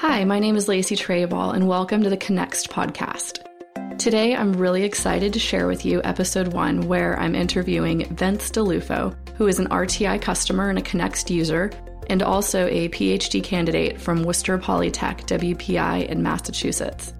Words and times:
Hi, 0.00 0.24
my 0.24 0.38
name 0.38 0.56
is 0.56 0.66
Lacey 0.66 0.96
Trebaol, 0.96 1.54
and 1.54 1.68
welcome 1.68 2.02
to 2.02 2.08
the 2.08 2.16
Connext 2.16 2.70
podcast. 2.70 3.44
Today, 3.98 4.34
I'm 4.34 4.54
really 4.54 4.82
excited 4.82 5.30
to 5.34 5.38
share 5.38 5.66
with 5.66 5.84
you 5.84 6.00
episode 6.04 6.54
one, 6.54 6.88
where 6.88 7.20
I'm 7.20 7.34
interviewing 7.34 8.06
Vince 8.14 8.48
DiLuoffo, 8.48 9.14
who 9.36 9.46
is 9.46 9.58
an 9.58 9.68
RTI 9.68 10.22
customer 10.22 10.70
and 10.70 10.78
a 10.78 10.82
Connext 10.82 11.30
user, 11.30 11.70
and 12.08 12.22
also 12.22 12.66
a 12.68 12.88
PhD 12.88 13.44
candidate 13.44 14.00
from 14.00 14.22
Worcester 14.22 14.58
Polytech 14.58 15.26
WPI 15.26 16.06
in 16.06 16.22
Massachusetts. 16.22 17.12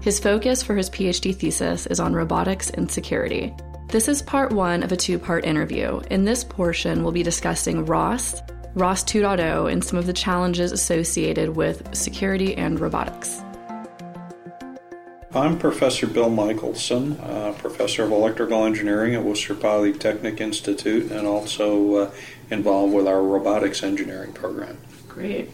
His 0.00 0.20
focus 0.20 0.62
for 0.62 0.76
his 0.76 0.88
PhD 0.90 1.34
thesis 1.34 1.88
is 1.88 1.98
on 1.98 2.14
robotics 2.14 2.70
and 2.70 2.88
security. 2.88 3.52
This 3.88 4.06
is 4.06 4.22
part 4.22 4.52
one 4.52 4.84
of 4.84 4.92
a 4.92 4.96
two 4.96 5.18
part 5.18 5.44
interview. 5.44 6.00
In 6.08 6.24
this 6.24 6.44
portion, 6.44 7.02
we'll 7.02 7.10
be 7.10 7.24
discussing 7.24 7.84
ROS, 7.84 8.40
ROS 8.78 9.02
2.0, 9.02 9.72
and 9.72 9.82
some 9.82 9.98
of 9.98 10.06
the 10.06 10.12
challenges 10.12 10.70
associated 10.70 11.56
with 11.56 11.92
security 11.96 12.56
and 12.56 12.78
robotics. 12.78 13.42
I'm 15.34 15.58
Professor 15.58 16.06
Bill 16.06 16.30
Michalson, 16.30 17.18
uh, 17.20 17.52
Professor 17.54 18.04
of 18.04 18.12
Electrical 18.12 18.64
Engineering 18.64 19.16
at 19.16 19.24
Worcester 19.24 19.56
Polytechnic 19.56 20.40
Institute, 20.40 21.10
and 21.10 21.26
also 21.26 21.96
uh, 21.96 22.10
involved 22.50 22.94
with 22.94 23.08
our 23.08 23.20
robotics 23.20 23.82
engineering 23.82 24.32
program. 24.32 24.78
Great. 25.08 25.50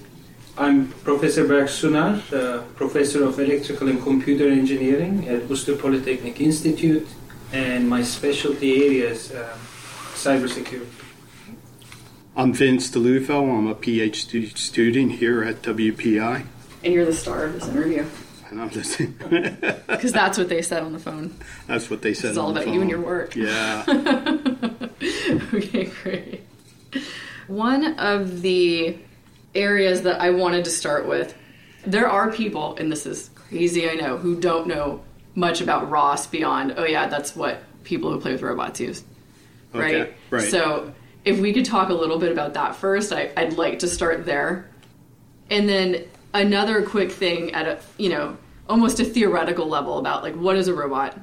I'm 0.59 0.89
Professor 0.89 1.49
Berk 1.49 1.69
Sunar, 1.69 2.21
uh, 2.31 2.63
Professor 2.75 3.25
of 3.25 3.41
Electrical 3.41 3.89
and 3.89 4.03
Computer 4.03 4.49
Engineering 4.49 5.27
at 5.31 5.49
Worcester 5.49 5.77
Polytechnic 5.77 6.43
Institute, 6.43 7.09
and 7.53 7.89
my 7.89 8.03
specialty 8.03 8.85
area 8.85 9.09
is 9.09 9.33
uh, 9.33 9.57
cybersecurity. 10.13 11.14
I'm 12.37 12.53
Vince 12.53 12.91
DiLuoffo. 12.91 13.59
I'm 13.59 13.69
a 13.69 13.77
PhD 13.77 14.57
student 14.57 15.13
here 15.13 15.45
at 15.45 15.63
WPI. 15.63 16.45
And 16.83 16.93
you're 16.93 17.05
the 17.05 17.13
star 17.13 17.45
of 17.45 17.53
this 17.53 17.69
interview. 17.69 18.05
And 18.51 18.61
I'm 18.61 18.71
listening. 18.71 19.15
Because 19.87 20.13
that's 20.13 20.37
what 20.37 20.49
they 20.49 20.61
said 20.61 20.83
on 20.83 20.93
the 20.93 20.99
phone. 20.99 21.37
That's 21.69 21.89
what 21.89 22.03
they 22.03 22.13
said. 22.13 22.31
It's 22.31 22.39
all 22.39 22.51
about 22.51 22.65
phone. 22.65 22.75
you 22.75 22.81
and 22.81 22.91
your 22.91 23.01
work. 23.01 23.37
Yeah. 23.37 23.85
okay, 25.55 25.91
great. 26.03 26.43
One 27.47 27.99
of 28.01 28.43
the 28.43 28.99
areas 29.55 30.03
that 30.03 30.21
I 30.21 30.31
wanted 30.31 30.65
to 30.65 30.71
start 30.71 31.07
with 31.07 31.35
there 31.87 32.09
are 32.09 32.33
people, 32.33 32.77
and 32.77 32.91
this 32.91 33.07
is 33.07 33.31
crazy, 33.35 33.89
I 33.89 33.95
know, 33.95 34.17
who 34.17 34.41
don't 34.41 34.67
know 34.67 35.05
much 35.35 35.61
about 35.61 35.91
ROS 35.91 36.27
beyond, 36.27 36.75
oh, 36.77 36.85
yeah, 36.85 37.07
that's 37.07 37.37
what 37.37 37.63
people 37.85 38.11
who 38.11 38.21
play 38.21 38.33
with 38.33 38.43
robots 38.43 38.81
use. 38.81 39.05
Right? 39.73 39.95
Okay, 39.95 40.15
right. 40.31 40.51
So, 40.51 40.95
if 41.25 41.41
we 41.41 41.53
could 41.53 41.65
talk 41.65 41.89
a 41.89 41.95
little 41.95 42.19
bit 42.19 42.33
about 42.33 42.55
that 42.55 42.77
first, 42.77 43.13
I, 43.13 43.31
I'd 43.37 43.55
like 43.55 43.81
to 43.81 43.89
start 43.89 44.27
there. 44.27 44.71
And 45.51 45.69
then 45.69 46.05
another 46.33 46.83
quick 46.83 47.13
thing 47.13 47.53
at 47.55 47.67
a, 47.67 47.79
you 47.99 48.11
know, 48.11 48.37
almost 48.69 49.01
a 49.01 49.05
theoretical 49.05 49.67
level 49.67 49.99
about 49.99 50.23
like 50.23 50.35
what 50.35 50.57
is 50.57 50.69
a 50.69 50.75
robot? 50.75 51.19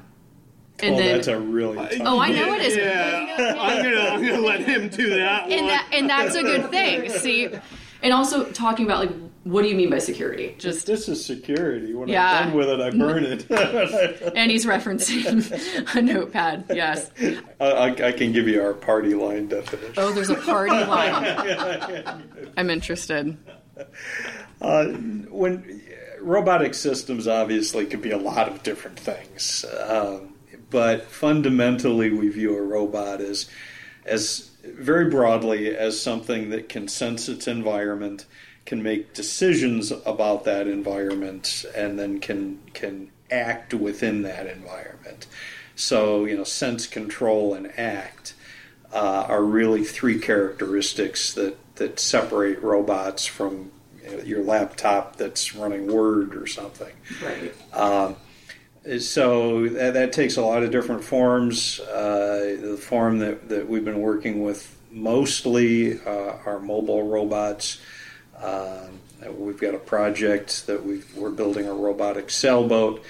And 0.80 0.94
oh, 0.94 0.98
then 0.98 1.16
that's 1.16 1.28
a 1.28 1.38
really 1.38 1.76
tough 1.76 1.92
Oh, 2.00 2.18
I 2.18 2.30
know 2.30 2.54
it 2.54 2.62
is. 2.62 2.76
Yeah. 2.76 3.56
I'm 3.58 3.82
gonna, 3.82 4.00
I'm 4.00 4.26
gonna 4.26 4.40
let 4.40 4.60
him 4.60 4.88
do 4.88 5.10
that 5.10 5.44
and 5.44 5.52
one. 5.52 5.66
that 5.66 5.88
and 5.92 6.10
that's 6.10 6.34
a 6.34 6.42
good 6.42 6.70
thing. 6.70 7.08
See, 7.10 7.48
and 8.02 8.12
also 8.12 8.50
talking 8.50 8.84
about 8.84 9.06
like 9.06 9.16
what 9.44 9.62
do 9.62 9.68
you 9.68 9.74
mean 9.74 9.90
by 9.90 9.98
security? 9.98 10.54
Just 10.58 10.86
This 10.86 11.08
is 11.08 11.24
security. 11.24 11.94
When 11.94 12.08
Yeah. 12.08 12.38
I'm 12.40 12.48
done 12.48 12.56
with 12.56 12.68
it, 12.68 12.80
I 12.80 12.90
burn 12.90 13.24
it. 13.24 13.50
and 14.36 14.50
he's 14.50 14.64
referencing 14.64 15.94
a 15.96 16.02
notepad. 16.02 16.66
Yes. 16.72 17.10
I, 17.60 17.64
I, 17.66 17.86
I 18.08 18.12
can 18.12 18.32
give 18.32 18.46
you 18.48 18.62
our 18.62 18.74
party 18.74 19.14
line 19.14 19.48
definition. 19.48 19.94
Oh, 19.96 20.12
there's 20.12 20.30
a 20.30 20.36
party 20.36 20.70
line. 20.84 22.24
I'm 22.56 22.70
interested. 22.70 23.36
Uh, 24.60 24.86
when 24.86 25.82
robotic 26.20 26.74
systems 26.74 27.26
obviously 27.26 27.86
could 27.86 28.02
be 28.02 28.10
a 28.12 28.18
lot 28.18 28.48
of 28.48 28.62
different 28.62 28.98
things, 28.98 29.64
um, 29.88 30.34
but 30.70 31.10
fundamentally 31.10 32.10
we 32.12 32.28
view 32.28 32.56
a 32.56 32.62
robot 32.62 33.20
as 33.20 33.48
as 34.04 34.50
very 34.64 35.10
broadly 35.10 35.74
as 35.76 36.00
something 36.00 36.50
that 36.50 36.68
can 36.68 36.86
sense 36.88 37.28
its 37.28 37.48
environment, 37.48 38.26
can 38.64 38.82
make 38.82 39.14
decisions 39.14 39.90
about 39.90 40.44
that 40.44 40.66
environment, 40.66 41.64
and 41.74 41.98
then 41.98 42.20
can 42.20 42.60
can 42.74 43.10
act 43.30 43.74
within 43.74 44.22
that 44.22 44.46
environment. 44.46 45.26
So 45.74 46.24
you 46.24 46.36
know, 46.36 46.44
sense, 46.44 46.86
control, 46.86 47.54
and 47.54 47.72
act 47.78 48.34
uh, 48.92 49.26
are 49.28 49.42
really 49.42 49.84
three 49.84 50.18
characteristics 50.18 51.34
that 51.34 51.56
that 51.76 51.98
separate 51.98 52.60
robots 52.62 53.26
from 53.26 53.72
you 54.04 54.16
know, 54.16 54.22
your 54.22 54.42
laptop 54.44 55.16
that's 55.16 55.54
running 55.54 55.86
Word 55.86 56.34
or 56.36 56.46
something. 56.46 56.92
Right. 57.22 57.54
Um, 57.72 58.16
so 58.98 59.68
that, 59.68 59.94
that 59.94 60.12
takes 60.12 60.36
a 60.36 60.42
lot 60.42 60.62
of 60.62 60.70
different 60.70 61.04
forms. 61.04 61.78
Uh, 61.80 62.58
the 62.60 62.76
form 62.76 63.18
that, 63.18 63.48
that 63.48 63.68
we've 63.68 63.84
been 63.84 64.00
working 64.00 64.42
with 64.42 64.76
mostly 64.90 66.00
uh, 66.00 66.36
are 66.44 66.58
mobile 66.58 67.06
robots. 67.06 67.80
Um, 68.42 69.00
we've 69.38 69.60
got 69.60 69.74
a 69.74 69.78
project 69.78 70.66
that 70.66 70.84
we 70.84 71.02
we're 71.14 71.30
building 71.30 71.66
a 71.66 71.72
robotic 71.72 72.30
sailboat 72.30 73.02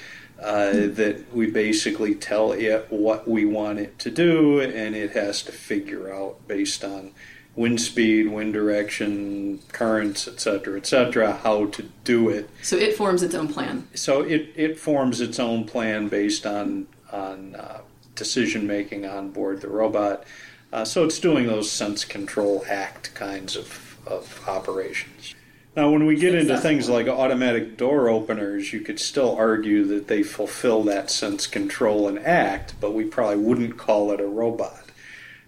uh, 0.43 0.73
that 0.73 1.25
we 1.33 1.51
basically 1.51 2.15
tell 2.15 2.53
it 2.53 2.87
what 2.91 3.29
we 3.29 3.45
want 3.45 3.79
it 3.79 3.99
to 4.01 4.11
do, 4.11 4.61
and 4.61 4.95
it 4.95 5.13
has 5.13 5.43
to 5.45 5.53
figure 5.53 6.13
out 6.13 6.47
based 6.49 6.85
on 6.85 7.13
wind 7.55 7.81
speed, 7.81 8.29
wind 8.29 8.53
direction, 8.53 9.61
currents, 9.73 10.27
etc., 10.27 10.79
etc., 10.79 11.33
how 11.43 11.67
to 11.67 11.83
do 12.05 12.29
it 12.31 12.49
So 12.63 12.77
it 12.77 12.97
forms 12.97 13.23
its 13.23 13.35
own 13.35 13.49
plan. 13.49 13.89
so 13.95 14.23
it, 14.23 14.53
it 14.57 14.79
forms 14.79 15.21
its 15.21 15.39
own 15.39 15.65
plan 15.65 16.09
based 16.09 16.47
on 16.47 16.87
on 17.13 17.55
uh, 17.55 17.81
decision 18.15 18.67
making 18.67 19.07
on 19.07 19.31
board 19.31 19.61
the 19.61 19.69
robot. 19.69 20.25
Uh, 20.73 20.85
so 20.85 21.05
it's 21.05 21.19
doing 21.19 21.47
those 21.47 21.71
sense 21.71 22.05
control 22.05 22.65
act 22.69 23.15
kinds 23.15 23.57
of, 23.57 23.67
of 24.07 24.49
operations. 24.49 25.35
Now, 25.75 25.91
when 25.91 26.05
we 26.05 26.17
get 26.17 26.35
into 26.35 26.59
things 26.59 26.89
like 26.91 27.09
automatic 27.09 27.79
door 27.79 28.11
openers, 28.11 28.73
you 28.75 28.81
could 28.81 29.01
still 29.01 29.35
argue 29.35 29.85
that 29.87 30.07
they 30.07 30.23
fulfill 30.23 30.83
that 30.85 31.11
sense 31.11 31.47
control 31.47 32.09
and 32.09 32.19
act, 32.19 32.75
but 32.79 32.93
we 32.93 33.05
probably 33.05 33.39
wouldn't 33.39 33.79
call 33.79 34.13
it 34.13 34.21
a 34.21 34.27
robot. 34.27 34.85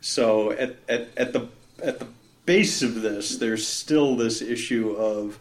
So 0.00 0.52
at, 0.52 0.76
at, 0.88 1.08
at 1.16 1.32
the 1.32 1.48
at 1.82 1.98
the 1.98 2.06
base 2.46 2.82
of 2.82 3.02
this, 3.02 3.36
there's 3.36 3.66
still 3.66 4.16
this 4.16 4.40
issue 4.40 4.90
of 4.92 5.38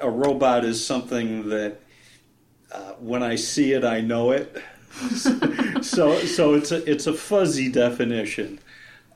a 0.00 0.10
robot 0.10 0.64
is 0.64 0.84
something 0.84 1.48
that 1.48 1.80
uh, 2.72 2.92
when 2.94 3.22
I 3.22 3.36
see 3.36 3.72
it, 3.72 3.84
I 3.84 4.00
know 4.00 4.32
it. 4.32 4.62
so 5.82 6.18
so 6.20 6.54
it's 6.54 6.72
a 6.72 6.90
it's 6.90 7.06
a 7.06 7.12
fuzzy 7.12 7.70
definition, 7.70 8.58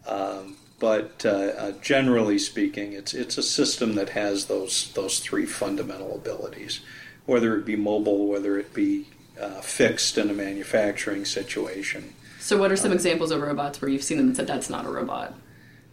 um, 0.06 0.56
but 0.82 1.24
uh, 1.24 1.28
uh, 1.28 1.72
generally 1.80 2.40
speaking, 2.40 2.92
it's 2.92 3.14
it's 3.14 3.38
a 3.38 3.42
system 3.42 3.94
that 3.94 4.08
has 4.08 4.46
those 4.46 4.90
those 4.94 5.20
three 5.20 5.46
fundamental 5.46 6.16
abilities, 6.16 6.80
whether 7.24 7.56
it 7.56 7.64
be 7.64 7.76
mobile, 7.76 8.26
whether 8.26 8.58
it 8.58 8.74
be 8.74 9.06
uh, 9.40 9.60
fixed 9.60 10.18
in 10.18 10.28
a 10.28 10.32
manufacturing 10.32 11.24
situation. 11.24 12.14
So 12.40 12.58
what 12.58 12.72
are 12.72 12.76
some 12.76 12.92
examples 12.92 13.30
of 13.30 13.40
robots 13.40 13.80
where 13.80 13.88
you've 13.92 14.02
seen 14.02 14.18
them 14.18 14.26
and 14.26 14.36
said 14.36 14.48
that's 14.48 14.68
not 14.68 14.84
a 14.84 14.88
robot? 14.88 15.34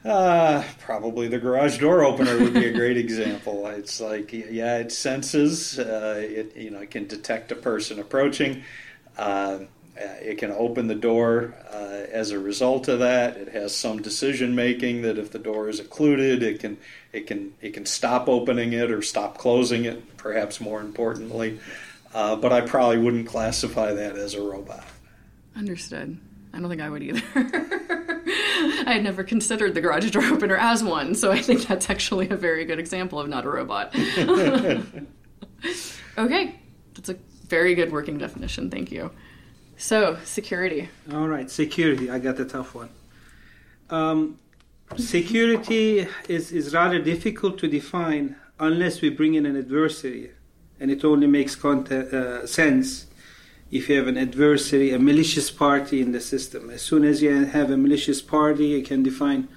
Uh, 0.03 0.63
probably 0.79 1.27
the 1.27 1.37
garage 1.37 1.77
door 1.77 2.03
opener 2.03 2.39
would 2.39 2.55
be 2.55 2.65
a 2.65 2.73
great 2.73 2.97
example. 3.05 3.67
It's 3.67 4.01
like, 4.01 4.33
yeah, 4.33 4.77
it 4.77 4.91
senses, 4.91 5.77
uh, 5.77 6.15
it 6.17 6.57
you 6.57 6.71
know, 6.71 6.79
it 6.79 6.89
can 6.89 7.05
detect 7.05 7.51
a 7.51 7.55
person 7.55 7.99
approaching. 7.99 8.63
Uh, 9.99 10.05
it 10.21 10.37
can 10.37 10.51
open 10.51 10.87
the 10.87 10.95
door 10.95 11.53
uh, 11.73 12.05
as 12.11 12.31
a 12.31 12.39
result 12.39 12.87
of 12.87 12.99
that. 12.99 13.35
It 13.35 13.49
has 13.49 13.75
some 13.75 14.01
decision 14.01 14.55
making 14.55 15.01
that 15.01 15.17
if 15.17 15.31
the 15.31 15.39
door 15.39 15.67
is 15.67 15.79
occluded, 15.79 16.41
it 16.41 16.59
can 16.59 16.77
it 17.11 17.27
can 17.27 17.53
it 17.61 17.73
can 17.73 17.85
stop 17.85 18.29
opening 18.29 18.73
it 18.73 18.91
or 18.91 19.01
stop 19.01 19.37
closing 19.37 19.85
it. 19.85 20.17
Perhaps 20.17 20.61
more 20.61 20.79
importantly, 20.79 21.59
uh, 22.13 22.35
but 22.35 22.53
I 22.53 22.61
probably 22.61 22.97
wouldn't 22.97 23.27
classify 23.27 23.93
that 23.93 24.15
as 24.15 24.35
a 24.35 24.41
robot. 24.41 24.85
Understood. 25.55 26.17
I 26.53 26.59
don't 26.59 26.69
think 26.69 26.81
I 26.81 26.89
would 26.89 27.03
either. 27.03 27.21
I 27.35 28.93
had 28.93 29.03
never 29.03 29.23
considered 29.23 29.73
the 29.73 29.81
garage 29.81 30.09
door 30.11 30.23
opener 30.23 30.55
as 30.55 30.83
one, 30.83 31.15
so 31.15 31.31
I 31.31 31.41
think 31.41 31.67
that's 31.67 31.89
actually 31.89 32.29
a 32.29 32.35
very 32.35 32.65
good 32.65 32.79
example 32.79 33.19
of 33.19 33.27
not 33.27 33.45
a 33.45 33.49
robot. 33.49 33.93
okay, 36.17 36.59
that's 36.95 37.09
a 37.09 37.15
very 37.47 37.75
good 37.75 37.91
working 37.91 38.17
definition. 38.17 38.69
Thank 38.69 38.91
you. 38.91 39.11
So, 39.79 40.17
security. 40.25 40.89
All 41.13 41.29
right, 41.29 41.49
security. 41.49 42.11
I 42.11 42.19
got 42.19 42.37
a 42.37 42.43
tough 42.43 42.75
one. 42.75 42.89
Um, 43.89 44.37
security 44.97 46.05
is, 46.27 46.51
is 46.51 46.73
rather 46.73 46.99
difficult 46.99 47.57
to 47.59 47.67
define 47.69 48.35
unless 48.59 48.99
we 48.99 49.09
bring 49.09 49.35
in 49.35 49.45
an 49.45 49.55
adversary, 49.55 50.31
and 50.81 50.91
it 50.91 51.05
only 51.05 51.27
makes 51.27 51.55
content, 51.55 52.13
uh, 52.13 52.45
sense 52.45 53.07
if 53.71 53.87
you 53.87 53.97
have 53.97 54.07
an 54.07 54.17
adversary, 54.17 54.91
a 54.91 54.99
malicious 54.99 55.49
party 55.49 56.01
in 56.01 56.11
the 56.11 56.19
system. 56.19 56.69
As 56.69 56.81
soon 56.81 57.05
as 57.05 57.21
you 57.21 57.45
have 57.45 57.71
a 57.71 57.77
malicious 57.77 58.21
party, 58.21 58.65
you 58.65 58.83
can 58.83 59.01
define 59.01 59.47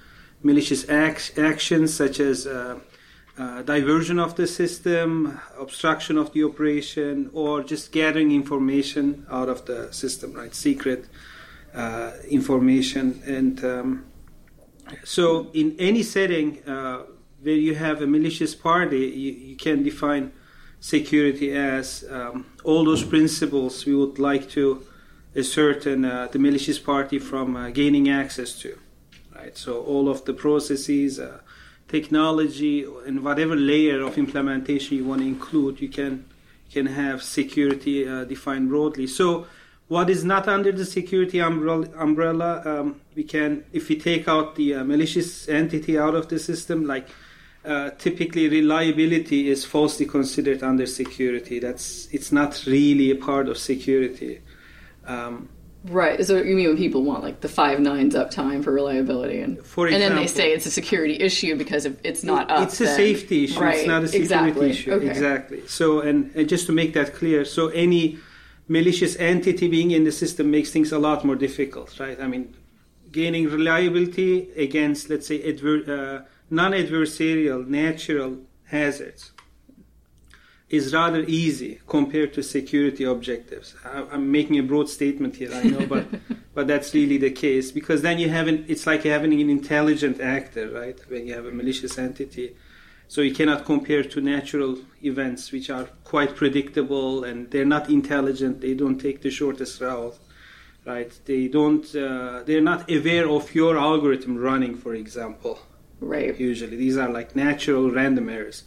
malicious 0.41 0.87
act- 0.87 1.37
actions 1.37 1.93
such 1.93 2.21
as 2.21 2.47
uh, 2.47 2.79
uh, 3.37 3.63
diversion 3.63 4.19
of 4.19 4.35
the 4.35 4.45
system, 4.45 5.39
obstruction 5.57 6.17
of 6.17 6.31
the 6.33 6.43
operation, 6.43 7.29
or 7.33 7.63
just 7.63 7.91
gathering 7.91 8.31
information 8.31 9.25
out 9.29 9.49
of 9.49 9.65
the 9.65 9.91
system, 9.91 10.33
right? 10.33 10.53
Secret 10.53 11.07
uh, 11.73 12.11
information. 12.29 13.21
And 13.25 13.63
um, 13.65 14.05
so, 15.03 15.49
in 15.53 15.75
any 15.79 16.03
setting 16.03 16.61
uh, 16.67 17.03
where 17.41 17.55
you 17.55 17.73
have 17.75 18.01
a 18.01 18.07
malicious 18.07 18.53
party, 18.53 18.99
you, 18.99 19.31
you 19.31 19.55
can 19.55 19.81
define 19.81 20.31
security 20.79 21.53
as 21.53 22.05
um, 22.11 22.45
all 22.63 22.85
those 22.85 23.03
principles 23.03 23.85
we 23.85 23.95
would 23.95 24.19
like 24.19 24.49
to 24.49 24.85
ascertain 25.35 26.05
uh, 26.05 26.27
the 26.31 26.37
malicious 26.37 26.77
party 26.77 27.17
from 27.17 27.55
uh, 27.55 27.69
gaining 27.69 28.09
access 28.09 28.59
to. 28.59 28.77
Right. 29.33 29.57
So 29.57 29.81
all 29.81 30.07
of 30.07 30.25
the 30.25 30.33
processes, 30.33 31.19
technology, 31.97 32.75
and 33.07 33.15
whatever 33.27 33.55
layer 33.55 33.99
of 34.07 34.17
implementation 34.17 34.91
you 34.97 35.05
want 35.11 35.21
to 35.21 35.27
include, 35.35 35.73
you 35.85 35.89
can 35.99 36.13
can 36.75 36.87
have 36.87 37.17
security 37.21 37.97
uh, 38.07 38.23
defined 38.33 38.67
broadly. 38.73 39.07
So 39.19 39.45
what 39.87 40.09
is 40.09 40.23
not 40.23 40.47
under 40.47 40.71
the 40.71 40.85
security 40.85 41.39
umbrella, 41.39 42.51
um, 42.65 42.87
we 43.15 43.23
can, 43.23 43.63
if 43.71 43.89
we 43.89 43.95
take 44.09 44.27
out 44.27 44.55
the 44.55 44.75
uh, 44.75 44.83
malicious 44.83 45.47
entity 45.47 45.99
out 45.99 46.15
of 46.15 46.29
the 46.29 46.39
system, 46.39 46.77
like 46.93 47.07
uh, 47.63 47.91
typically 48.05 48.49
reliability 48.49 49.49
is 49.53 49.65
falsely 49.65 50.07
considered 50.07 50.63
under 50.63 50.87
security. 50.87 51.59
That's 51.59 52.07
it's 52.11 52.31
not 52.31 52.51
really 52.65 53.11
a 53.11 53.15
part 53.29 53.47
of 53.51 53.57
security. 53.57 54.41
Um, 55.05 55.49
right. 55.85 56.25
So 56.25 56.37
you 56.37 56.55
mean 56.55 56.67
when 56.67 56.77
people 56.77 57.03
want 57.03 57.23
like 57.23 57.41
the 57.41 57.49
five 57.49 57.79
nines 57.79 58.15
uptime 58.15 58.63
for 58.63 58.71
reliability, 58.71 59.39
and 59.41 59.63
For 59.65 59.87
and 59.87 60.01
then 60.01 60.15
they 60.15 60.27
say 60.27 60.53
it's 60.53 60.65
a 60.65 60.71
security 60.71 61.19
issue 61.19 61.55
because 61.55 61.85
if 61.85 61.97
it's 62.03 62.23
not 62.23 62.49
up. 62.49 62.63
it's 62.63 62.79
a 62.81 62.85
then- 62.85 62.95
safety 62.95 63.45
issue. 63.45 63.59
Right. 63.59 63.79
It's 63.79 63.87
not 63.87 64.03
a 64.03 64.07
security 64.07 64.23
exactly. 64.23 64.69
issue. 64.69 64.91
Okay. 64.93 65.09
Exactly. 65.09 65.67
So, 65.67 65.99
and, 65.99 66.31
and 66.35 66.47
just 66.47 66.65
to 66.67 66.71
make 66.71 66.93
that 66.93 67.13
clear, 67.13 67.45
so 67.45 67.67
any 67.67 68.19
malicious 68.67 69.15
entity 69.17 69.67
being 69.67 69.91
in 69.91 70.03
the 70.05 70.11
system 70.11 70.49
makes 70.49 70.71
things 70.71 70.91
a 70.91 70.99
lot 70.99 71.25
more 71.25 71.35
difficult, 71.35 71.99
right? 71.99 72.19
I 72.19 72.27
mean, 72.27 72.55
gaining 73.11 73.49
reliability 73.49 74.49
against, 74.55 75.09
let's 75.09 75.27
say, 75.27 75.41
adver- 75.43 76.23
uh, 76.23 76.25
non-adversarial 76.49 77.67
natural 77.67 78.37
hazards 78.65 79.32
is 80.77 80.93
rather 80.93 81.21
easy 81.41 81.79
compared 81.87 82.33
to 82.35 82.41
security 82.57 83.03
objectives. 83.15 83.67
I, 83.85 84.03
I'm 84.13 84.31
making 84.31 84.57
a 84.59 84.63
broad 84.71 84.89
statement 84.89 85.35
here, 85.41 85.51
I 85.53 85.63
know, 85.73 85.85
but 85.85 86.05
but 86.55 86.65
that's 86.71 86.89
really 86.93 87.17
the 87.27 87.33
case 87.45 87.71
because 87.79 87.99
then 88.01 88.17
you 88.23 88.29
have 88.37 88.47
an, 88.51 88.65
it's 88.67 88.85
like 88.91 89.03
having 89.03 89.31
an 89.43 89.49
intelligent 89.59 90.17
actor, 90.37 90.65
right? 90.81 90.99
When 91.11 91.21
you 91.27 91.33
have 91.39 91.45
a 91.45 91.51
malicious 91.51 91.97
entity, 91.97 92.47
so 93.07 93.21
you 93.21 93.33
cannot 93.39 93.65
compare 93.65 94.03
to 94.13 94.17
natural 94.35 94.71
events 95.11 95.51
which 95.51 95.69
are 95.69 95.87
quite 96.13 96.31
predictable 96.41 97.23
and 97.27 97.37
they're 97.51 97.73
not 97.77 97.89
intelligent. 97.89 98.61
They 98.61 98.73
don't 98.73 98.99
take 98.99 99.21
the 99.21 99.29
shortest 99.39 99.79
route, 99.81 100.17
right? 100.85 101.11
They 101.25 101.47
don't. 101.47 101.85
Uh, 101.95 102.41
they're 102.47 102.67
not 102.73 102.81
aware 102.97 103.27
of 103.37 103.53
your 103.59 103.73
algorithm 103.77 104.33
running, 104.49 104.75
for 104.75 104.93
example 104.95 105.55
Right. 105.99 106.37
usually. 106.51 106.75
These 106.85 106.97
are 106.97 107.09
like 107.19 107.29
natural 107.35 107.85
random 107.91 108.27
errors, 108.29 108.63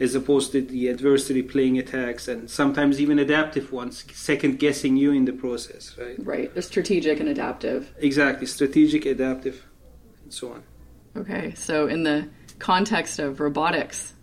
as 0.00 0.14
opposed 0.14 0.52
to 0.52 0.62
the 0.62 0.88
adversary 0.88 1.42
playing 1.42 1.78
attacks 1.78 2.28
and 2.28 2.48
sometimes 2.48 3.00
even 3.00 3.18
adaptive 3.18 3.72
ones, 3.72 4.04
second 4.12 4.58
guessing 4.58 4.96
you 4.96 5.12
in 5.12 5.24
the 5.24 5.32
process, 5.32 5.96
right? 5.98 6.16
Right. 6.24 6.52
They're 6.54 6.62
strategic 6.62 7.20
and 7.20 7.28
adaptive. 7.28 7.92
Exactly, 7.98 8.46
strategic, 8.46 9.06
adaptive, 9.06 9.64
and 10.22 10.32
so 10.32 10.52
on. 10.52 10.62
Okay. 11.16 11.54
So 11.54 11.86
in 11.88 12.04
the 12.04 12.28
context 12.58 13.18
of 13.18 13.40
robotics, 13.40 14.14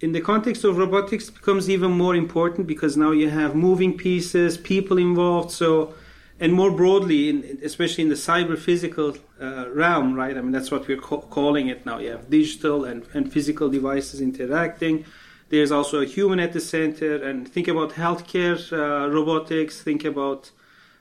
In 0.00 0.10
the 0.12 0.20
context 0.20 0.64
of 0.64 0.78
robotics, 0.78 1.28
it 1.28 1.34
becomes 1.34 1.68
even 1.70 1.92
more 1.92 2.16
important 2.16 2.66
because 2.66 2.96
now 2.96 3.12
you 3.12 3.28
have 3.30 3.54
moving 3.54 3.96
pieces, 3.96 4.58
people 4.58 4.98
involved, 4.98 5.52
so 5.52 5.94
and 6.42 6.52
more 6.52 6.72
broadly, 6.72 7.28
in, 7.30 7.60
especially 7.62 8.02
in 8.02 8.10
the 8.10 8.16
cyber 8.16 8.58
physical 8.58 9.16
uh, 9.40 9.70
realm, 9.70 10.12
right? 10.14 10.36
I 10.36 10.40
mean, 10.40 10.50
that's 10.50 10.72
what 10.72 10.88
we're 10.88 11.04
ca- 11.08 11.26
calling 11.38 11.68
it 11.68 11.86
now. 11.86 11.98
You 11.98 12.10
have 12.10 12.28
digital 12.28 12.84
and, 12.84 13.06
and 13.14 13.32
physical 13.32 13.68
devices 13.70 14.20
interacting. 14.20 15.04
There's 15.50 15.70
also 15.70 16.00
a 16.00 16.04
human 16.04 16.40
at 16.40 16.52
the 16.52 16.60
center, 16.60 17.14
and 17.28 17.48
think 17.48 17.68
about 17.68 17.90
healthcare, 17.92 18.56
uh, 18.72 19.08
robotics, 19.08 19.82
think 19.82 20.04
about 20.04 20.50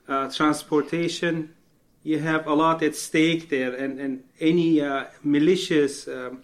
uh, 0.08 0.30
transportation. 0.30 1.56
You 2.04 2.20
have 2.20 2.46
a 2.46 2.54
lot 2.54 2.84
at 2.84 2.96
stake 2.96 3.50
there, 3.50 3.74
and, 3.74 4.00
and 4.00 4.24
any 4.40 4.80
uh, 4.80 5.06
malicious, 5.24 6.08
um, 6.08 6.44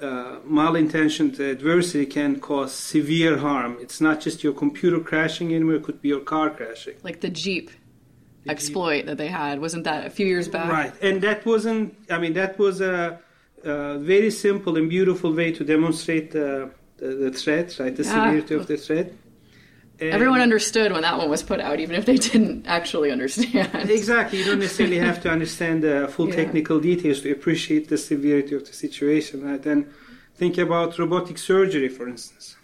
uh, 0.00 0.38
malintentioned 0.48 1.38
adversary 1.38 2.06
can 2.06 2.40
cause 2.40 2.72
severe 2.72 3.36
harm. 3.36 3.76
It's 3.78 4.00
not 4.00 4.20
just 4.20 4.42
your 4.42 4.54
computer 4.54 5.00
crashing 5.00 5.52
anywhere, 5.52 5.76
it 5.76 5.82
could 5.82 6.00
be 6.00 6.08
your 6.08 6.20
car 6.20 6.48
crashing. 6.48 6.96
like 7.02 7.20
the 7.20 7.28
Jeep 7.44 7.70
exploit 8.48 9.06
that 9.06 9.18
they 9.18 9.28
had, 9.28 9.60
wasn't 9.60 9.84
that 9.84 10.06
a 10.06 10.10
few 10.10 10.26
years 10.26 10.48
back? 10.48 10.70
Right, 10.70 10.92
and 11.02 11.20
that 11.22 11.44
wasn't. 11.46 11.94
I 12.10 12.18
mean, 12.18 12.32
that 12.34 12.58
was 12.58 12.80
a, 12.80 13.18
a 13.64 13.98
very 13.98 14.30
simple 14.30 14.76
and 14.76 14.88
beautiful 14.90 15.32
way 15.32 15.52
to 15.52 15.64
demonstrate 15.64 16.32
the 16.32 16.70
the, 16.98 17.08
the 17.08 17.30
threat, 17.32 17.76
right? 17.80 17.94
The 17.94 18.02
Yeah. 18.04 18.12
severity 18.14 18.54
of 18.54 18.66
the 18.66 18.76
threat. 18.76 19.12
And- 20.00 20.10
Everyone 20.12 20.40
understood 20.40 20.90
when 20.92 21.02
that 21.02 21.16
one 21.18 21.28
was 21.30 21.42
put 21.42 21.60
out, 21.60 21.78
even 21.78 21.94
if 21.96 22.04
they 22.06 22.16
didn't 22.30 22.66
actually 22.66 23.10
understand. 23.12 23.90
Exactly, 23.90 24.38
you 24.40 24.44
don't 24.44 24.58
necessarily 24.58 24.98
have 24.98 25.20
to 25.22 25.30
understand 25.30 25.82
the 25.82 26.08
full 26.14 26.28
Yeah. 26.28 26.36
technical 26.36 26.80
details 26.80 27.20
to 27.22 27.30
appreciate 27.30 27.88
the 27.88 27.98
severity 27.98 28.54
of 28.56 28.66
the 28.66 28.72
situation, 28.72 29.44
right? 29.48 29.64
And 29.66 29.86
think 30.34 30.58
about 30.58 30.98
robotic 30.98 31.38
surgery, 31.38 31.88
for 31.88 32.08
instance, 32.08 32.56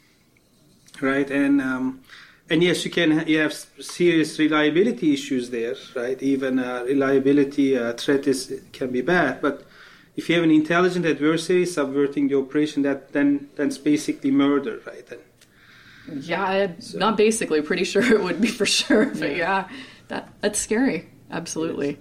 right? 1.01 1.31
And 1.31 1.61
um, 1.61 2.01
and 2.51 2.63
yes, 2.63 2.85
you 2.85 2.91
can 2.91 3.27
you 3.27 3.39
have 3.39 3.53
serious 3.81 4.39
reliability 4.39 5.13
issues 5.13 5.51
there, 5.51 5.75
right? 5.95 6.21
Even 6.23 6.59
uh, 6.59 6.85
reliability 6.87 7.77
uh, 7.77 7.93
threat 7.93 8.27
is 8.27 8.61
can 8.73 8.91
be 8.91 9.01
bad, 9.03 9.41
but 9.41 9.65
if 10.17 10.29
you 10.29 10.35
have 10.35 10.45
an 10.45 10.51
intelligent 10.51 11.07
adversary 11.07 11.65
subverting 11.67 12.29
the 12.29 12.37
operation, 12.37 12.83
that 12.83 13.13
then 13.13 13.49
that's 13.57 13.79
basically 13.79 14.31
murder, 14.31 14.81
right? 14.87 15.07
And 15.11 16.23
Yeah, 16.25 16.43
I- 16.43 16.75
not 16.95 17.17
basically. 17.17 17.61
Pretty 17.63 17.85
sure 17.85 18.03
it 18.03 18.23
would 18.23 18.41
be 18.41 18.49
for 18.49 18.67
sure, 18.67 19.07
but 19.07 19.37
yeah, 19.37 19.69
that 20.09 20.29
that's 20.41 20.59
scary. 20.59 21.09
Absolutely, 21.31 21.99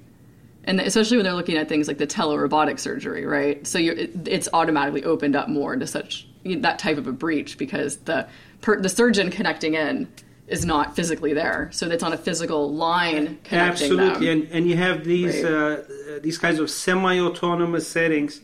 and 0.63 0.79
especially 0.79 1.17
when 1.17 1.25
they're 1.25 1.33
looking 1.33 1.57
at 1.57 1.67
things 1.67 1.88
like 1.89 1.97
the 1.97 2.07
telerobotic 2.07 2.79
surgery, 2.79 3.25
right? 3.25 3.67
So 3.67 3.77
you 3.77 3.91
it, 3.91 4.27
it's 4.27 4.47
automatically 4.53 5.03
opened 5.03 5.35
up 5.35 5.49
more 5.49 5.75
to 5.75 5.85
such 5.85 6.27
that 6.45 6.79
type 6.79 6.97
of 6.97 7.07
a 7.07 7.11
breach 7.11 7.57
because 7.57 7.97
the 7.97 8.25
per, 8.61 8.80
the 8.80 8.87
surgeon 8.89 9.30
connecting 9.30 9.73
in 9.73 10.07
is 10.47 10.63
not 10.66 10.95
physically 10.95 11.33
there, 11.33 11.69
so 11.73 11.87
it's 11.89 12.04
on 12.04 12.13
a 12.13 12.18
physical 12.18 12.73
line 12.73 13.37
connecting 13.44 13.99
Absolutely, 13.99 14.27
them. 14.27 14.42
and 14.44 14.51
and 14.51 14.68
you 14.69 14.77
have 14.77 15.04
these 15.04 15.35
Right. 15.44 15.54
uh, 15.54 15.57
uh, 15.57 16.19
these 16.21 16.37
kinds 16.37 16.59
of 16.59 16.69
semi-autonomous 16.69 17.85
settings 17.87 18.42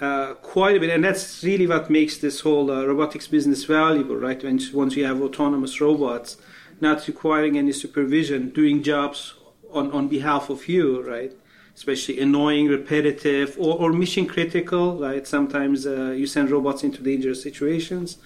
uh, 0.00 0.34
quite 0.34 0.76
a 0.76 0.80
bit, 0.80 0.90
and 0.90 1.02
that's 1.04 1.42
really 1.44 1.66
what 1.66 1.90
makes 1.90 2.18
this 2.18 2.40
whole 2.40 2.70
uh, 2.70 2.84
robotics 2.86 3.26
business 3.26 3.64
valuable, 3.64 4.16
right? 4.16 4.42
When 4.42 4.58
once 4.72 4.96
you 4.96 5.04
have 5.04 5.20
autonomous 5.20 5.80
robots, 5.80 6.36
not 6.80 7.06
requiring 7.06 7.58
any 7.58 7.72
supervision, 7.72 8.50
doing 8.50 8.82
jobs 8.82 9.34
on 9.72 9.90
on 9.92 10.08
behalf 10.08 10.50
of 10.50 10.68
you, 10.68 11.02
right? 11.14 11.32
Especially 11.74 12.20
annoying, 12.20 12.66
repetitive, 12.68 13.56
or, 13.58 13.74
or 13.82 13.92
mission 13.92 14.26
critical, 14.26 14.98
right? 14.98 15.26
Sometimes 15.26 15.86
uh, 15.86 16.10
you 16.20 16.26
send 16.26 16.50
robots 16.50 16.82
into 16.84 17.02
dangerous 17.02 17.42
situations. 17.42 18.18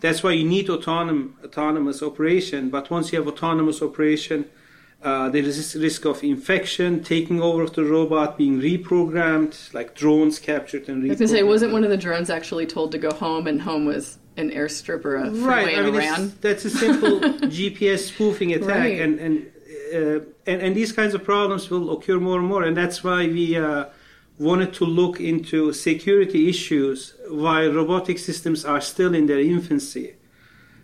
That's 0.00 0.22
why 0.22 0.32
you 0.32 0.44
need 0.44 0.68
autonom- 0.68 1.32
autonomous 1.44 2.02
operation. 2.02 2.70
But 2.70 2.90
once 2.90 3.12
you 3.12 3.18
have 3.18 3.26
autonomous 3.28 3.80
operation, 3.82 4.46
uh, 5.02 5.28
there 5.30 5.42
is 5.42 5.56
this 5.56 5.74
risk 5.80 6.04
of 6.04 6.22
infection, 6.22 7.02
taking 7.02 7.40
over 7.40 7.62
of 7.62 7.72
the 7.74 7.84
robot, 7.84 8.36
being 8.36 8.60
reprogrammed, 8.60 9.72
like 9.74 9.94
drones 9.94 10.38
captured 10.38 10.88
and 10.88 11.02
reprogrammed. 11.02 11.06
I 11.06 11.10
was 11.10 11.18
gonna 11.18 11.28
say, 11.28 11.42
wasn't 11.42 11.72
one 11.72 11.84
of 11.84 11.90
the 11.90 11.96
drones 11.96 12.30
actually 12.30 12.66
told 12.66 12.92
to 12.92 12.98
go 12.98 13.10
home, 13.12 13.46
and 13.46 13.60
home 13.62 13.84
was 13.86 14.18
an 14.36 14.50
airstrip 14.50 15.04
or 15.04 15.16
a 15.16 15.30
right? 15.30 15.78
I 15.78 15.82
mean, 15.82 15.94
Iran? 15.94 16.32
that's 16.40 16.64
a 16.66 16.70
simple 16.70 17.20
GPS 17.56 18.00
spoofing 18.08 18.52
attack, 18.52 18.68
Right. 18.68 19.00
and 19.00 19.18
and, 19.18 19.46
uh, 19.94 20.24
and 20.46 20.60
and 20.62 20.76
these 20.76 20.92
kinds 20.92 21.14
of 21.14 21.24
problems 21.24 21.70
will 21.70 21.90
occur 21.92 22.18
more 22.20 22.38
and 22.38 22.48
more, 22.48 22.62
and 22.64 22.76
that's 22.76 23.02
why 23.02 23.26
we 23.26 23.56
uh, 23.56 23.86
wanted 24.38 24.74
to 24.74 24.84
look 24.84 25.20
into 25.20 25.72
security 25.72 26.48
issues 26.48 27.14
while 27.28 27.72
robotic 27.72 28.18
systems 28.18 28.64
are 28.64 28.80
still 28.80 29.14
in 29.14 29.26
their 29.26 29.40
infancy. 29.40 30.14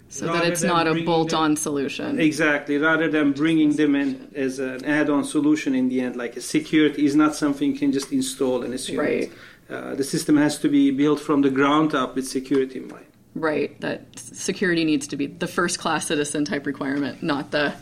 So 0.09 0.27
that 0.27 0.45
it's 0.45 0.63
not 0.63 0.87
a 0.87 1.03
bolt-on 1.05 1.57
solution. 1.57 2.21
Exactly, 2.21 2.77
rather 2.77 3.09
than 3.09 3.33
bringing 3.33 3.77
them 3.77 3.95
in 3.95 4.31
as 4.35 4.59
an 4.59 4.85
add-on 4.85 5.25
solution 5.25 5.75
in 5.75 5.89
the 5.89 6.03
end, 6.03 6.17
like 6.17 6.37
a 6.37 6.43
security 6.43 7.07
is 7.07 7.17
not 7.17 7.35
something 7.35 7.73
you 7.73 7.79
can 7.79 7.93
just 7.93 8.13
install 8.13 8.63
and 8.63 8.75
assume. 8.75 8.99
Right. 8.99 9.33
Uh, 9.71 9.95
the 9.95 10.05
system 10.05 10.37
has 10.37 10.59
to 10.59 10.69
be 10.69 10.91
built 10.91 11.19
from 11.19 11.41
the 11.41 11.49
ground 11.49 11.95
up 11.95 12.15
with 12.15 12.29
security 12.29 12.79
in 12.81 12.89
mind. 12.89 13.07
Right. 13.35 13.81
That 13.81 14.19
security 14.19 14.85
needs 14.85 15.07
to 15.09 15.17
be 15.17 15.29
the 15.29 15.47
first 15.47 15.79
class 15.79 16.09
citizen 16.09 16.45
type 16.45 16.67
requirement, 16.67 17.23
not 17.23 17.51
the, 17.51 17.73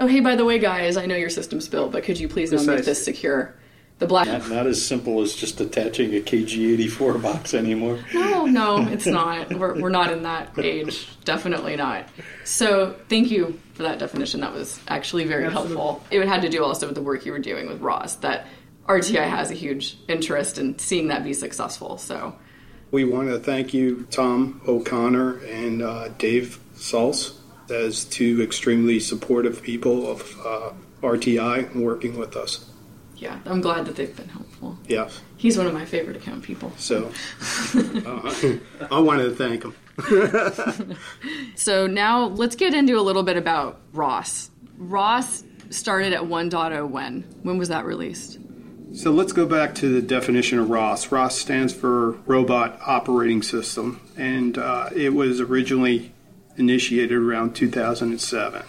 oh, 0.00 0.08
hey, 0.08 0.18
by 0.18 0.34
the 0.34 0.44
way, 0.44 0.58
guys, 0.58 0.96
I 0.96 1.06
know 1.06 1.14
your 1.14 1.30
system's 1.30 1.68
built, 1.68 1.92
but 1.92 2.02
could 2.02 2.18
you 2.18 2.28
please 2.28 2.50
now 2.50 2.62
make 2.64 2.84
this 2.84 3.04
secure? 3.04 3.54
The 3.98 4.06
black. 4.06 4.26
Not, 4.26 4.50
not 4.50 4.66
as 4.66 4.84
simple 4.84 5.22
as 5.22 5.34
just 5.34 5.58
attaching 5.58 6.14
a 6.14 6.20
KG84 6.20 7.22
box 7.22 7.54
anymore. 7.54 7.98
No, 8.12 8.44
no, 8.44 8.86
it's 8.88 9.06
not. 9.06 9.54
We're, 9.54 9.80
we're 9.80 9.88
not 9.88 10.12
in 10.12 10.24
that 10.24 10.58
age. 10.58 11.08
Definitely 11.24 11.76
not. 11.76 12.06
So, 12.44 12.94
thank 13.08 13.30
you 13.30 13.58
for 13.72 13.84
that 13.84 13.98
definition. 13.98 14.40
That 14.40 14.52
was 14.52 14.78
actually 14.86 15.24
very 15.24 15.46
Absolutely. 15.46 15.76
helpful. 15.76 16.04
It 16.10 16.28
had 16.28 16.42
to 16.42 16.50
do 16.50 16.62
also 16.62 16.86
with 16.86 16.94
the 16.94 17.02
work 17.02 17.24
you 17.24 17.32
were 17.32 17.38
doing 17.38 17.68
with 17.68 17.80
ROS, 17.80 18.16
that 18.16 18.46
RTI 18.86 19.28
has 19.28 19.50
a 19.50 19.54
huge 19.54 19.96
interest 20.08 20.58
in 20.58 20.78
seeing 20.78 21.08
that 21.08 21.24
be 21.24 21.32
successful. 21.32 21.96
So, 21.96 22.36
We 22.90 23.04
want 23.04 23.28
to 23.28 23.38
thank 23.38 23.72
you, 23.72 24.06
Tom 24.10 24.60
O'Connor 24.68 25.38
and 25.38 25.82
uh, 25.82 26.08
Dave 26.18 26.60
Salz, 26.74 27.34
as 27.70 28.04
two 28.04 28.42
extremely 28.42 29.00
supportive 29.00 29.62
people 29.62 30.10
of 30.10 30.20
uh, 30.44 30.70
RTI 31.02 31.74
working 31.74 32.18
with 32.18 32.36
us. 32.36 32.70
Yeah, 33.16 33.38
I'm 33.46 33.60
glad 33.60 33.86
that 33.86 33.96
they've 33.96 34.14
been 34.14 34.28
helpful. 34.28 34.78
Yeah. 34.88 35.08
He's 35.36 35.56
one 35.56 35.66
of 35.66 35.72
my 35.74 35.84
favorite 35.84 36.16
account 36.16 36.42
people. 36.42 36.72
So 36.76 37.10
uh, 37.74 38.56
I 38.90 39.00
wanted 39.00 39.24
to 39.24 39.34
thank 39.34 39.64
him. 39.64 39.74
So 41.56 41.86
now 41.86 42.26
let's 42.26 42.54
get 42.54 42.74
into 42.74 42.98
a 42.98 43.00
little 43.00 43.22
bit 43.22 43.36
about 43.36 43.80
ROS. 43.92 44.50
ROS 44.76 45.42
started 45.70 46.12
at 46.12 46.20
1.0 46.20 46.88
when? 46.90 47.22
When 47.42 47.58
was 47.58 47.68
that 47.70 47.86
released? 47.86 48.38
So 48.94 49.10
let's 49.10 49.32
go 49.32 49.46
back 49.46 49.74
to 49.76 49.88
the 49.88 50.02
definition 50.02 50.58
of 50.58 50.70
ROS. 50.70 51.10
ROS 51.10 51.36
stands 51.36 51.74
for 51.74 52.12
Robot 52.26 52.78
Operating 52.86 53.42
System, 53.42 54.00
and 54.16 54.56
uh, 54.58 54.90
it 54.94 55.14
was 55.14 55.40
originally 55.40 56.12
initiated 56.56 57.12
around 57.12 57.54
2007. 57.54 58.62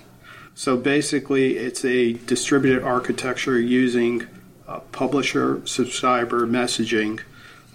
So 0.55 0.75
basically, 0.75 1.57
it's 1.57 1.85
a 1.85 2.13
distributed 2.13 2.83
architecture 2.83 3.59
using 3.59 4.27
uh, 4.67 4.79
publisher 4.91 5.65
subscriber 5.65 6.45
messaging 6.45 7.21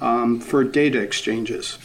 um, 0.01 0.41
for 0.41 0.65
data 0.65 1.01
exchanges. 1.01 1.79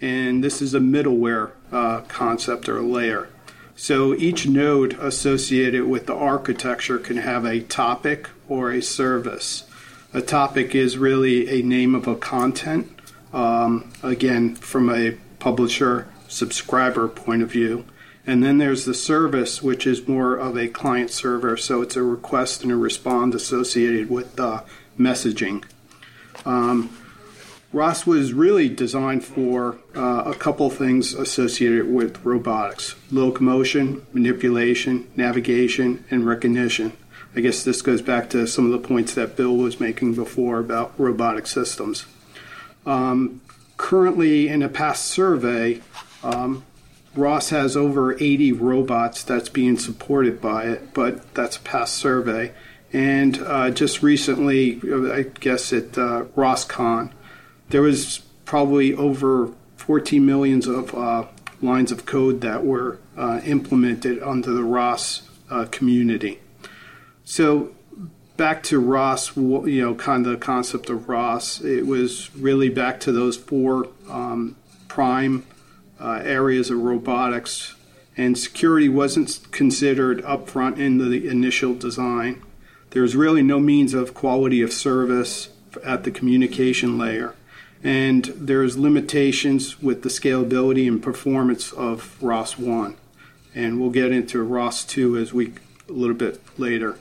And 0.00 0.42
this 0.42 0.60
is 0.60 0.74
a 0.74 0.80
middleware 0.80 1.52
uh, 1.70 2.00
concept 2.02 2.68
or 2.68 2.80
layer. 2.80 3.28
So 3.76 4.14
each 4.14 4.46
node 4.46 4.94
associated 4.94 5.84
with 5.84 6.06
the 6.06 6.14
architecture 6.14 6.98
can 6.98 7.16
have 7.16 7.44
a 7.44 7.60
topic 7.60 8.28
or 8.48 8.70
a 8.70 8.82
service. 8.82 9.64
A 10.12 10.20
topic 10.20 10.74
is 10.74 10.98
really 10.98 11.48
a 11.48 11.62
name 11.62 11.94
of 11.94 12.06
a 12.06 12.16
content, 12.16 12.90
um, 13.32 13.90
again, 14.02 14.56
from 14.56 14.90
a 14.90 15.16
publisher 15.38 16.06
subscriber 16.28 17.08
point 17.08 17.42
of 17.42 17.50
view. 17.50 17.84
And 18.26 18.42
then 18.42 18.58
there's 18.58 18.84
the 18.84 18.94
service, 18.94 19.62
which 19.62 19.86
is 19.86 20.06
more 20.06 20.36
of 20.36 20.56
a 20.56 20.68
client 20.68 21.10
server, 21.10 21.56
so 21.56 21.82
it's 21.82 21.96
a 21.96 22.02
request 22.02 22.62
and 22.62 22.70
a 22.70 22.76
respond 22.76 23.34
associated 23.34 24.08
with 24.08 24.38
uh, 24.38 24.62
messaging. 24.98 25.64
Um, 26.44 26.96
ROS 27.72 28.06
was 28.06 28.32
really 28.32 28.68
designed 28.68 29.24
for 29.24 29.78
uh, 29.96 30.24
a 30.26 30.34
couple 30.34 30.68
things 30.68 31.14
associated 31.14 31.90
with 31.90 32.22
robotics 32.24 32.94
locomotion, 33.10 34.06
manipulation, 34.12 35.10
navigation, 35.16 36.04
and 36.10 36.26
recognition. 36.26 36.92
I 37.34 37.40
guess 37.40 37.64
this 37.64 37.80
goes 37.80 38.02
back 38.02 38.28
to 38.30 38.46
some 38.46 38.66
of 38.66 38.72
the 38.72 38.86
points 38.86 39.14
that 39.14 39.36
Bill 39.36 39.56
was 39.56 39.80
making 39.80 40.14
before 40.14 40.58
about 40.58 40.92
robotic 40.98 41.46
systems. 41.46 42.04
Um, 42.84 43.40
currently, 43.78 44.48
in 44.48 44.62
a 44.62 44.68
past 44.68 45.06
survey, 45.06 45.80
um, 46.22 46.64
ROS 47.14 47.50
has 47.50 47.76
over 47.76 48.14
80 48.14 48.52
robots 48.52 49.22
that's 49.22 49.48
being 49.48 49.78
supported 49.78 50.40
by 50.40 50.64
it, 50.64 50.94
but 50.94 51.34
that's 51.34 51.56
a 51.56 51.60
past 51.60 51.94
survey. 51.94 52.52
And 52.92 53.38
uh, 53.38 53.70
just 53.70 54.02
recently, 54.02 54.80
I 55.10 55.22
guess 55.22 55.72
at 55.72 55.96
uh, 55.96 56.24
ROSCon, 56.36 57.12
there 57.68 57.82
was 57.82 58.20
probably 58.44 58.94
over 58.94 59.52
14 59.76 60.24
millions 60.24 60.66
of 60.66 60.94
uh, 60.94 61.26
lines 61.60 61.92
of 61.92 62.06
code 62.06 62.40
that 62.42 62.64
were 62.64 62.98
uh, 63.16 63.40
implemented 63.44 64.22
under 64.22 64.52
the 64.52 64.64
ROS 64.64 65.28
uh, 65.50 65.66
community. 65.70 66.40
So 67.24 67.74
back 68.36 68.62
to 68.64 68.78
ROS, 68.78 69.36
you 69.36 69.82
know, 69.82 69.94
kind 69.94 70.26
of 70.26 70.32
the 70.32 70.38
concept 70.38 70.90
of 70.90 71.08
ROS, 71.08 71.60
it 71.60 71.86
was 71.86 72.34
really 72.34 72.68
back 72.68 73.00
to 73.00 73.12
those 73.12 73.36
four 73.36 73.88
um, 74.08 74.56
prime 74.88 75.46
areas 76.02 76.70
of 76.70 76.78
robotics, 76.78 77.74
and 78.16 78.36
security 78.36 78.88
wasn't 78.88 79.40
considered 79.50 80.22
upfront 80.22 80.78
in 80.78 80.98
the 80.98 81.28
initial 81.28 81.74
design. 81.74 82.42
There's 82.90 83.16
really 83.16 83.42
no 83.42 83.58
means 83.58 83.94
of 83.94 84.14
quality 84.14 84.60
of 84.62 84.72
service 84.72 85.48
at 85.84 86.04
the 86.04 86.10
communication 86.10 86.98
layer, 86.98 87.34
and 87.82 88.26
there's 88.36 88.76
limitations 88.76 89.80
with 89.82 90.02
the 90.02 90.08
scalability 90.08 90.86
and 90.86 91.02
performance 91.02 91.72
of 91.72 92.22
ROS 92.22 92.58
1. 92.58 92.96
And 93.54 93.80
we'll 93.80 93.90
get 93.90 94.12
into 94.12 94.42
ROS 94.42 94.84
2 94.84 95.16
as 95.16 95.32
we 95.32 95.54
a 95.88 95.92
little 95.92 96.16
bit 96.16 96.40
later. 96.58 96.98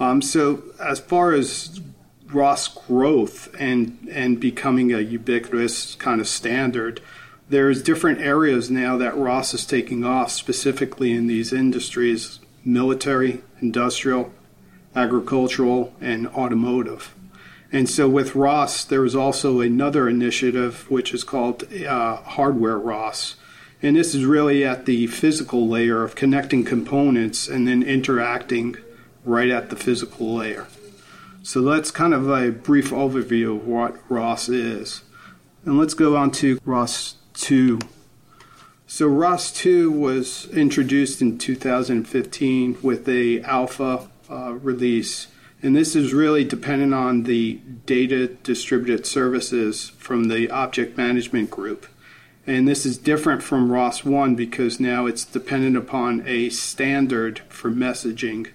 Um, 0.00 0.22
so, 0.22 0.62
as 0.80 0.98
far 0.98 1.32
as 1.32 1.80
ROS 2.32 2.68
growth 2.68 3.54
and 3.58 4.08
and 4.10 4.40
becoming 4.40 4.92
a 4.92 5.00
ubiquitous 5.00 5.94
kind 5.94 6.20
of 6.20 6.28
standard, 6.28 7.00
there's 7.48 7.82
different 7.82 8.20
areas 8.20 8.70
now 8.70 8.96
that 8.96 9.16
ROS 9.16 9.54
is 9.54 9.66
taking 9.66 10.04
off, 10.04 10.30
specifically 10.30 11.12
in 11.12 11.26
these 11.26 11.52
industries: 11.52 12.40
military, 12.64 13.42
industrial, 13.60 14.32
agricultural, 14.96 15.92
and 16.00 16.26
automotive. 16.28 17.14
And 17.70 17.88
so, 17.88 18.08
with 18.08 18.34
ROS, 18.34 18.84
there 18.84 19.04
is 19.04 19.16
also 19.16 19.60
another 19.60 20.08
initiative 20.08 20.88
which 20.90 21.12
is 21.12 21.24
called 21.24 21.64
uh, 21.72 22.16
Hardware 22.16 22.78
ROS. 22.78 23.36
And 23.82 23.96
this 23.96 24.14
is 24.14 24.24
really 24.24 24.64
at 24.64 24.86
the 24.86 25.08
physical 25.08 25.68
layer 25.68 26.02
of 26.02 26.14
connecting 26.14 26.64
components 26.64 27.48
and 27.48 27.68
then 27.68 27.82
interacting 27.82 28.76
right 29.24 29.50
at 29.50 29.68
the 29.68 29.76
physical 29.76 30.36
layer. 30.36 30.68
So 31.42 31.60
that's 31.60 31.90
kind 31.90 32.14
of 32.14 32.30
a 32.30 32.50
brief 32.50 32.90
overview 32.90 33.56
of 33.56 33.66
what 33.66 33.98
ROS 34.08 34.48
is. 34.48 35.02
And 35.66 35.78
let's 35.78 35.92
go 35.92 36.16
on 36.16 36.30
to 36.32 36.58
ROS 36.64 37.16
2. 37.34 37.78
So 38.86 39.08
ROS 39.08 39.52
2 39.52 39.90
was 39.90 40.48
introduced 40.50 41.20
in 41.20 41.38
2015 41.38 42.78
with 42.82 43.08
a 43.08 43.40
alpha 43.40 44.08
uh, 44.30 44.52
release. 44.52 45.28
And 45.62 45.74
this 45.74 45.96
is 45.96 46.12
really 46.12 46.44
dependent 46.44 46.92
on 46.94 47.22
the 47.22 47.54
data 47.86 48.28
distributed 48.28 49.06
services 49.06 49.88
from 49.98 50.28
the 50.28 50.50
object 50.50 50.96
management 50.96 51.50
group. 51.50 51.86
And 52.46 52.68
this 52.68 52.84
is 52.84 52.98
different 52.98 53.42
from 53.42 53.72
ROS 53.72 54.04
1 54.04 54.34
because 54.34 54.78
now 54.78 55.06
it's 55.06 55.24
dependent 55.24 55.76
upon 55.76 56.22
a 56.26 56.50
standard 56.50 57.40
for 57.48 57.70
messaging. 57.70 58.48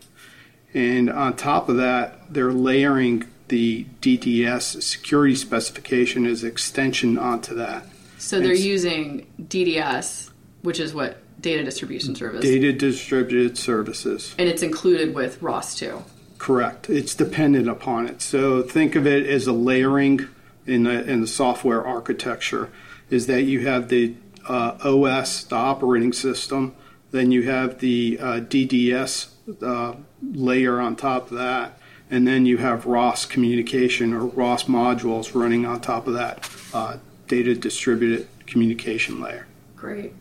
And 0.74 1.09
on 1.09 1.36
top 1.36 1.69
of 1.69 1.77
that, 1.77 2.31
they're 2.31 2.53
layering 2.53 3.25
the 3.48 3.86
DDS 4.01 4.83
security 4.83 5.36
specification 5.36 6.27
as 6.27 6.43
extension 6.43 7.17
onto 7.17 7.55
that. 7.55 7.83
So 8.19 8.39
they're 8.39 8.51
It's- 8.51 8.63
using 8.65 9.25
DDS, 9.47 10.29
which 10.61 10.79
is 10.79 10.93
what 10.93 11.17
data 11.41 11.63
distribution 11.63 12.15
service, 12.15 12.41
Data 12.43 12.73
distributed 12.73 13.57
services. 13.57 14.35
and 14.38 14.47
it's 14.49 14.61
included 14.61 15.15
with 15.15 15.41
ROS 15.41 15.73
too. 15.75 16.03
Correct. 16.38 16.89
It's 16.89 17.15
dependent 17.15 17.67
upon 17.69 18.07
it. 18.07 18.21
So 18.21 18.61
think 18.61 18.95
of 18.95 19.07
it 19.07 19.25
as 19.25 19.47
a 19.47 19.53
layering 19.53 20.27
in 20.67 20.83
the 20.83 21.09
in 21.09 21.21
the 21.21 21.27
software 21.27 21.85
architecture. 21.85 22.69
Is 23.09 23.25
that 23.27 23.43
you 23.43 23.61
have 23.61 23.89
the 23.89 24.13
uh, 24.47 24.73
OS, 24.83 25.43
the 25.45 25.55
operating 25.55 26.13
system, 26.13 26.73
then 27.11 27.31
you 27.31 27.43
have 27.43 27.79
the 27.79 28.17
uh, 28.21 28.39
DDS 28.39 29.27
uh, 29.61 29.93
layer 30.33 30.79
on 30.79 30.95
top 30.95 31.31
of 31.31 31.38
that, 31.38 31.77
and 32.11 32.27
then 32.27 32.45
you 32.45 32.57
have 32.57 32.85
ROS 32.85 33.25
communication 33.25 34.13
or 34.13 34.25
ROS 34.25 34.65
modules 34.65 35.33
running 35.33 35.65
on 35.65 35.79
top 35.81 36.07
of 36.07 36.13
that 36.13 36.49
uh, 36.73 36.97
data 37.29 37.55
distributed 37.55 38.27
communication 38.45 39.21
layer. 39.21 39.48
Great. 39.77 40.12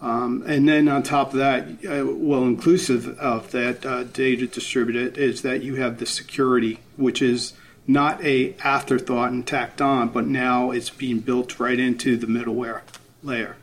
Um, 0.00 0.42
and 0.46 0.68
then 0.68 0.88
on 0.88 1.02
top 1.02 1.32
of 1.32 1.38
that, 1.38 1.62
uh, 1.84 2.06
well, 2.06 2.44
inclusive 2.44 3.18
of 3.18 3.50
that 3.52 3.84
uh, 3.86 4.04
data 4.04 4.46
distributed 4.46 5.16
is 5.16 5.42
that 5.42 5.62
you 5.62 5.76
have 5.76 5.98
the 5.98 6.06
security, 6.06 6.80
which 6.96 7.22
is 7.22 7.54
not 7.86 8.22
a 8.24 8.54
afterthought 8.64 9.32
and 9.32 9.46
tacked 9.46 9.80
on, 9.80 10.08
but 10.08 10.26
now 10.26 10.70
it's 10.70 10.90
being 10.90 11.20
built 11.20 11.58
right 11.58 11.78
into 11.78 12.16
the 12.16 12.26
middleware 12.26 12.82
layer. 13.22 13.56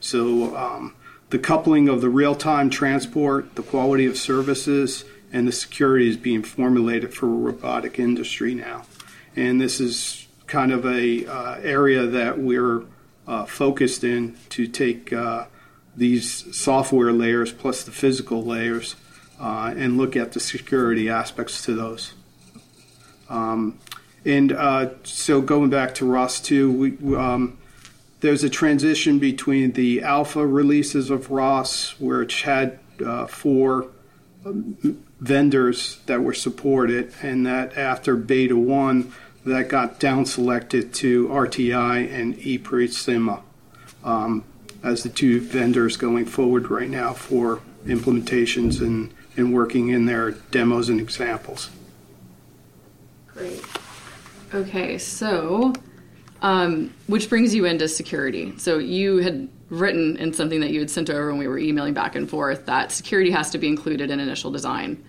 So 0.00 0.56
um, 0.56 0.94
the 1.30 1.38
coupling 1.38 1.88
of 1.88 2.00
the 2.00 2.10
real-time 2.10 2.70
transport, 2.70 3.54
the 3.54 3.62
quality 3.62 4.06
of 4.06 4.16
services, 4.16 5.04
and 5.32 5.48
the 5.48 5.52
security 5.52 6.08
is 6.08 6.16
being 6.16 6.42
formulated 6.42 7.12
for 7.12 7.26
a 7.26 7.28
robotic 7.28 7.98
industry 7.98 8.54
now. 8.54 8.86
And 9.36 9.60
this 9.60 9.80
is 9.80 10.23
kind 10.46 10.72
of 10.72 10.84
a 10.84 11.26
uh, 11.26 11.60
area 11.62 12.06
that 12.06 12.38
we're 12.38 12.84
uh, 13.26 13.44
focused 13.44 14.04
in 14.04 14.36
to 14.50 14.66
take 14.66 15.12
uh, 15.12 15.46
these 15.96 16.56
software 16.56 17.12
layers 17.12 17.52
plus 17.52 17.84
the 17.84 17.92
physical 17.92 18.44
layers 18.44 18.96
uh, 19.40 19.72
and 19.76 19.96
look 19.96 20.16
at 20.16 20.32
the 20.32 20.40
security 20.40 21.08
aspects 21.08 21.64
to 21.64 21.74
those. 21.74 22.14
Um, 23.28 23.78
And 24.24 24.52
uh, 24.52 24.90
so 25.02 25.42
going 25.42 25.70
back 25.70 25.94
to 25.96 26.06
ROS 26.06 26.40
2, 26.40 26.72
we, 26.72 27.16
um, 27.16 27.58
there's 28.20 28.42
a 28.42 28.48
transition 28.48 29.18
between 29.18 29.72
the 29.72 30.02
alpha 30.02 30.46
releases 30.46 31.10
of 31.10 31.30
ROS, 31.30 32.00
which 32.00 32.42
had 32.42 32.78
uh, 33.04 33.26
four 33.26 33.88
um, 34.46 34.78
vendors 35.20 35.98
that 36.06 36.22
were 36.22 36.32
supported, 36.32 37.12
and 37.22 37.46
that 37.46 37.76
after 37.76 38.16
beta 38.16 38.56
1, 38.56 39.12
that 39.44 39.68
got 39.68 40.00
down 40.00 40.26
selected 40.26 40.94
to 40.94 41.28
RTI 41.28 42.12
and 42.12 42.36
eProsima 42.38 43.42
um, 44.02 44.44
as 44.82 45.02
the 45.02 45.08
two 45.08 45.40
vendors 45.40 45.96
going 45.96 46.24
forward 46.24 46.70
right 46.70 46.88
now 46.88 47.12
for 47.12 47.60
implementations 47.84 48.80
and, 48.80 49.12
and 49.36 49.52
working 49.52 49.88
in 49.88 50.06
their 50.06 50.30
demos 50.30 50.88
and 50.88 51.00
examples. 51.00 51.70
Great. 53.28 53.64
Okay, 54.54 54.96
so 54.98 55.72
um, 56.44 56.92
which 57.06 57.28
brings 57.28 57.54
you 57.54 57.64
into 57.64 57.88
security. 57.88 58.54
So 58.58 58.78
you 58.78 59.18
had 59.18 59.48
written 59.70 60.16
in 60.18 60.32
something 60.32 60.60
that 60.60 60.70
you 60.70 60.80
had 60.80 60.90
sent 60.90 61.10
over 61.10 61.30
when 61.30 61.38
we 61.38 61.48
were 61.48 61.58
emailing 61.58 61.94
back 61.94 62.14
and 62.14 62.28
forth 62.28 62.66
that 62.66 62.92
security 62.92 63.30
has 63.30 63.50
to 63.50 63.58
be 63.58 63.66
included 63.66 64.10
in 64.10 64.20
initial 64.20 64.50
design. 64.50 65.02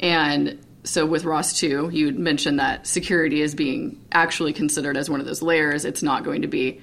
And 0.00 0.63
so 0.84 1.06
with 1.06 1.24
ROS 1.24 1.58
2, 1.58 1.90
you 1.92 2.12
mentioned 2.12 2.60
that 2.60 2.86
security 2.86 3.40
is 3.40 3.54
being 3.54 4.04
actually 4.12 4.52
considered 4.52 4.96
as 4.96 5.08
one 5.08 5.18
of 5.18 5.26
those 5.26 5.40
layers. 5.40 5.84
It's 5.84 6.02
not 6.02 6.24
going 6.24 6.42
to 6.42 6.48
be 6.48 6.80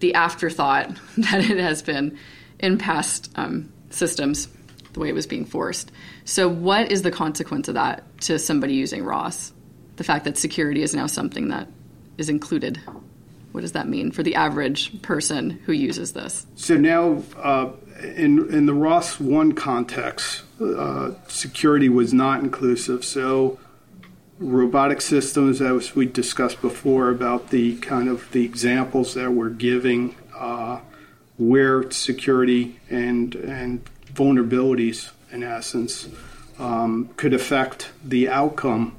the 0.00 0.14
afterthought 0.14 0.90
that 1.18 1.50
it 1.50 1.58
has 1.58 1.82
been 1.82 2.18
in 2.58 2.78
past 2.78 3.30
um, 3.36 3.70
systems, 3.90 4.48
the 4.94 5.00
way 5.00 5.08
it 5.08 5.14
was 5.14 5.26
being 5.26 5.44
forced. 5.44 5.92
So, 6.24 6.48
what 6.48 6.90
is 6.90 7.02
the 7.02 7.10
consequence 7.10 7.68
of 7.68 7.74
that 7.74 8.04
to 8.22 8.38
somebody 8.38 8.74
using 8.74 9.04
ROS? 9.04 9.52
The 9.96 10.04
fact 10.04 10.24
that 10.24 10.38
security 10.38 10.82
is 10.82 10.94
now 10.94 11.06
something 11.06 11.48
that 11.48 11.68
is 12.16 12.28
included. 12.28 12.80
What 13.52 13.60
does 13.60 13.72
that 13.72 13.88
mean 13.88 14.10
for 14.10 14.22
the 14.22 14.34
average 14.34 15.00
person 15.02 15.50
who 15.50 15.72
uses 15.72 16.12
this? 16.12 16.46
So 16.56 16.76
now, 16.76 17.22
uh, 17.36 17.70
in 18.02 18.52
in 18.52 18.66
the 18.66 18.74
ROS 18.74 19.20
one 19.20 19.52
context, 19.52 20.42
uh, 20.60 21.12
security 21.28 21.88
was 21.88 22.12
not 22.12 22.40
inclusive. 22.40 23.04
So 23.04 23.58
robotic 24.38 25.00
systems, 25.00 25.60
as 25.60 25.94
we 25.94 26.06
discussed 26.06 26.60
before, 26.60 27.10
about 27.10 27.50
the 27.50 27.76
kind 27.76 28.08
of 28.08 28.30
the 28.32 28.44
examples 28.44 29.14
that 29.14 29.32
we're 29.32 29.50
giving, 29.50 30.16
uh, 30.36 30.80
where 31.36 31.90
security 31.90 32.80
and 32.90 33.34
and 33.34 33.84
vulnerabilities, 34.12 35.10
in 35.30 35.42
essence, 35.42 36.08
um, 36.58 37.10
could 37.16 37.34
affect 37.34 37.90
the 38.04 38.28
outcome 38.28 38.96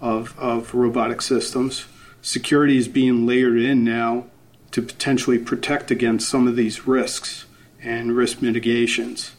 of 0.00 0.36
of 0.38 0.74
robotic 0.74 1.22
systems. 1.22 1.86
Security 2.24 2.78
is 2.78 2.88
being 2.88 3.26
layered 3.26 3.60
in 3.60 3.84
now 3.84 4.24
to 4.70 4.80
potentially 4.80 5.38
protect 5.38 5.90
against 5.90 6.26
some 6.26 6.48
of 6.48 6.56
these 6.56 6.86
risks 6.86 7.44
and 7.82 8.16
risk 8.16 8.40
mitigations. 8.40 9.32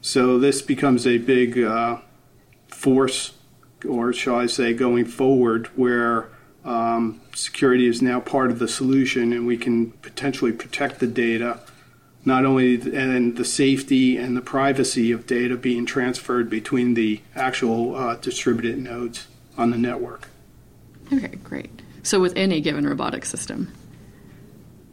So 0.00 0.38
this 0.38 0.62
becomes 0.62 1.06
a 1.06 1.18
big 1.18 1.58
uh, 1.62 1.98
force, 2.66 3.34
or 3.86 4.14
shall 4.14 4.36
I 4.36 4.46
say, 4.46 4.72
going 4.72 5.04
forward, 5.04 5.66
where 5.76 6.30
um, 6.64 7.20
security 7.34 7.86
is 7.86 8.00
now 8.00 8.20
part 8.20 8.50
of 8.50 8.58
the 8.58 8.68
solution, 8.68 9.34
and 9.34 9.46
we 9.46 9.58
can 9.58 9.90
potentially 9.90 10.52
protect 10.52 10.98
the 10.98 11.06
data, 11.06 11.60
not 12.24 12.46
only 12.46 12.80
and 12.96 13.36
the 13.36 13.44
safety 13.44 14.16
and 14.16 14.34
the 14.34 14.40
privacy 14.40 15.12
of 15.12 15.26
data 15.26 15.58
being 15.58 15.84
transferred 15.84 16.48
between 16.48 16.94
the 16.94 17.20
actual 17.36 17.94
uh, 17.94 18.14
distributed 18.16 18.78
nodes 18.78 19.26
on 19.58 19.70
the 19.70 19.76
network. 19.76 20.28
Okay, 21.12 21.36
great. 21.44 21.82
So 22.02 22.20
within 22.20 22.52
a 22.52 22.60
given 22.60 22.86
robotic 22.86 23.24
system, 23.24 23.72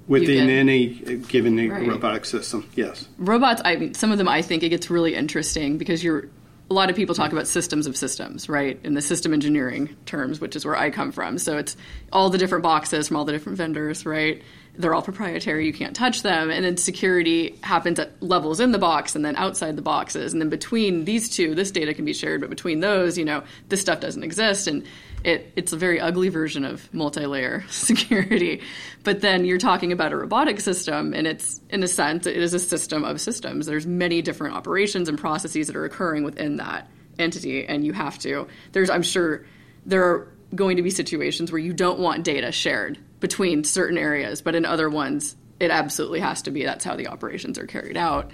Within 0.07 0.47
can- 0.47 0.49
any 0.49 0.87
given 1.27 1.57
Right. 1.69 1.85
robotic 1.87 2.23
system, 2.25 2.65
yes. 2.75 3.07
robots 3.17 3.61
i 3.65 3.75
mean 3.75 3.93
some 3.93 4.09
of 4.11 4.17
them 4.17 4.27
i 4.29 4.41
think 4.41 4.63
it 4.63 4.69
gets 4.69 4.89
really 4.89 5.13
interesting 5.15 5.77
because 5.77 6.01
you're 6.01 6.29
a 6.69 6.73
lot 6.73 6.89
of 6.89 6.95
people 6.95 7.13
talk 7.13 7.31
about 7.33 7.45
systems 7.47 7.87
of 7.87 7.97
systems 7.97 8.47
right 8.47 8.79
in 8.85 8.93
the 8.93 9.01
system 9.01 9.33
engineering 9.33 9.89
terms 10.05 10.39
which 10.39 10.55
is 10.55 10.63
where 10.65 10.77
i 10.77 10.89
come 10.89 11.11
from 11.11 11.37
so 11.37 11.57
it's 11.57 11.75
all 12.13 12.29
the 12.29 12.37
different 12.37 12.63
boxes 12.63 13.07
from 13.09 13.17
all 13.17 13.25
the 13.25 13.33
different 13.33 13.57
vendors 13.57 14.05
right 14.05 14.41
they're 14.77 14.93
all 14.93 15.01
proprietary 15.01 15.65
you 15.65 15.73
can't 15.73 15.95
touch 15.95 16.21
them 16.21 16.49
and 16.49 16.63
then 16.63 16.77
security 16.77 17.57
happens 17.61 17.99
at 17.99 18.21
levels 18.21 18.59
in 18.59 18.71
the 18.71 18.77
box 18.77 19.15
and 19.15 19.25
then 19.25 19.35
outside 19.35 19.75
the 19.75 19.81
boxes 19.81 20.33
and 20.33 20.41
then 20.41 20.49
between 20.49 21.05
these 21.05 21.29
two 21.29 21.55
this 21.55 21.71
data 21.71 21.93
can 21.93 22.05
be 22.05 22.13
shared 22.13 22.41
but 22.41 22.49
between 22.49 22.79
those 22.79 23.17
you 23.17 23.25
know 23.25 23.43
this 23.69 23.81
stuff 23.81 23.99
doesn't 23.99 24.23
exist 24.23 24.67
and 24.67 24.83
it, 25.23 25.51
it's 25.55 25.73
a 25.73 25.77
very 25.77 25.99
ugly 25.99 26.29
version 26.29 26.63
of 26.63 26.93
multi-layer 26.93 27.65
security. 27.69 28.61
But 29.03 29.21
then 29.21 29.45
you're 29.45 29.57
talking 29.57 29.91
about 29.91 30.13
a 30.13 30.15
robotic 30.15 30.59
system 30.59 31.11
and 31.13 31.25
it's 31.25 31.59
in 31.71 31.81
a 31.81 31.87
sense 31.87 32.27
it 32.27 32.37
is 32.37 32.53
a 32.53 32.59
system 32.59 33.03
of 33.03 33.19
systems. 33.19 33.65
There's 33.65 33.87
many 33.87 34.21
different 34.21 34.55
operations 34.55 35.09
and 35.09 35.17
processes 35.17 35.67
that 35.67 35.75
are 35.75 35.85
occurring 35.85 36.23
within 36.23 36.57
that 36.57 36.87
entity 37.19 37.65
and 37.65 37.85
you 37.85 37.93
have 37.93 38.17
to 38.19 38.47
there's 38.71 38.89
i'm 38.89 39.01
sure 39.01 39.45
there 39.85 40.03
are 40.03 40.27
going 40.55 40.77
to 40.77 40.83
be 40.83 40.89
situations 40.89 41.51
where 41.51 41.59
you 41.59 41.73
don't 41.73 41.99
want 41.99 42.23
data 42.23 42.51
shared 42.51 42.97
between 43.19 43.63
certain 43.63 43.97
areas 43.97 44.41
but 44.41 44.55
in 44.55 44.65
other 44.65 44.89
ones 44.89 45.35
it 45.59 45.71
absolutely 45.71 46.19
has 46.19 46.41
to 46.43 46.51
be. 46.51 46.63
That's 46.63 46.85
how 46.85 46.95
the 46.95 47.07
operations 47.07 47.57
are 47.57 47.65
carried 47.65 47.97
out. 47.97 48.31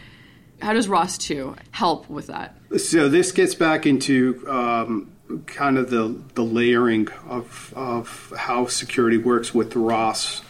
How 0.62 0.74
does 0.74 0.88
ros 0.88 1.18
2 1.18 1.56
help 1.72 2.10
with 2.10 2.28
that? 2.28 2.56
So 2.78 3.10
this 3.10 3.32
gets 3.32 3.56
back 3.56 3.86
into 3.86 4.46
um, 4.50 5.12
kind 5.46 5.78
of 5.78 5.90
the 5.90 6.20
the 6.36 6.44
layering 6.44 7.10
of 7.28 7.74
of 7.76 8.34
how 8.38 8.68
security 8.68 9.18
works 9.18 9.54
with 9.54 9.76
ROS. 9.76 10.42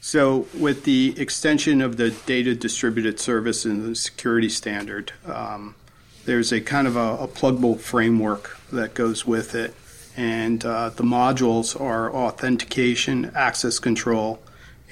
So 0.00 0.46
with 0.56 0.84
the 0.84 1.14
extension 1.18 1.80
of 1.80 1.96
the 1.96 2.10
data 2.10 2.54
distributed 2.54 3.18
service 3.18 3.64
and 3.64 3.84
the 3.84 3.96
security 3.96 4.48
standard, 4.48 5.12
um, 5.26 5.74
there's 6.26 6.52
a 6.52 6.60
kind 6.60 6.86
of 6.86 6.94
a, 6.94 7.16
a 7.16 7.28
pluggable 7.28 7.78
framework 7.78 8.56
that 8.72 8.94
goes 8.94 9.26
with 9.26 9.56
it, 9.56 9.74
and 10.16 10.64
uh, 10.64 10.90
the 10.90 11.02
modules 11.02 11.78
are 11.78 12.12
authentication, 12.12 13.30
access 13.34 13.78
control, 13.78 14.40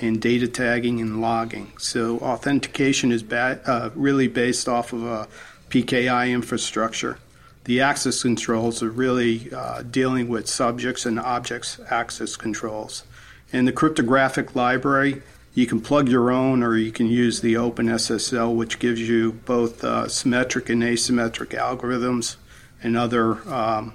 and 0.01 0.21
data 0.21 0.47
tagging 0.49 1.01
and 1.01 1.21
logging. 1.21 1.73
So 1.79 2.19
authentication 2.19 3.11
is 3.11 3.23
ba- 3.23 3.61
uh, 3.65 3.91
really 3.95 4.29
based 4.29 4.69
off 4.69 4.93
of 4.93 5.05
a 5.05 5.29
PKI 5.71 6.31
infrastructure. 6.31 7.19
The 7.65 7.81
access 7.81 8.23
controls 8.23 8.83
are 8.83 8.91
really 8.91 9.51
uh, 9.53 9.83
dealing 9.83 10.29
with 10.29 10.49
subjects 10.49 11.07
and 11.07 11.19
objects 11.19 11.81
access 11.89 12.37
controls. 12.37 13.05
In 13.53 13.65
the 13.65 13.73
cryptographic 13.73 14.55
library, 14.55 15.23
you 15.55 15.67
can 15.67 15.81
plug 15.81 16.09
your 16.09 16.31
own 16.31 16.63
or 16.63 16.77
you 16.77 16.93
can 16.93 17.07
use 17.07 17.41
the 17.41 17.55
OpenSSL, 17.55 18.55
which 18.55 18.81
gives 18.81 19.01
you 19.01 19.33
both 19.33 19.83
uh, 19.85 20.09
symmetric 20.09 20.69
and 20.69 20.83
asymmetric 20.83 21.57
algorithms 21.57 22.37
and 22.83 22.97
other 22.97 23.37
um, 23.49 23.95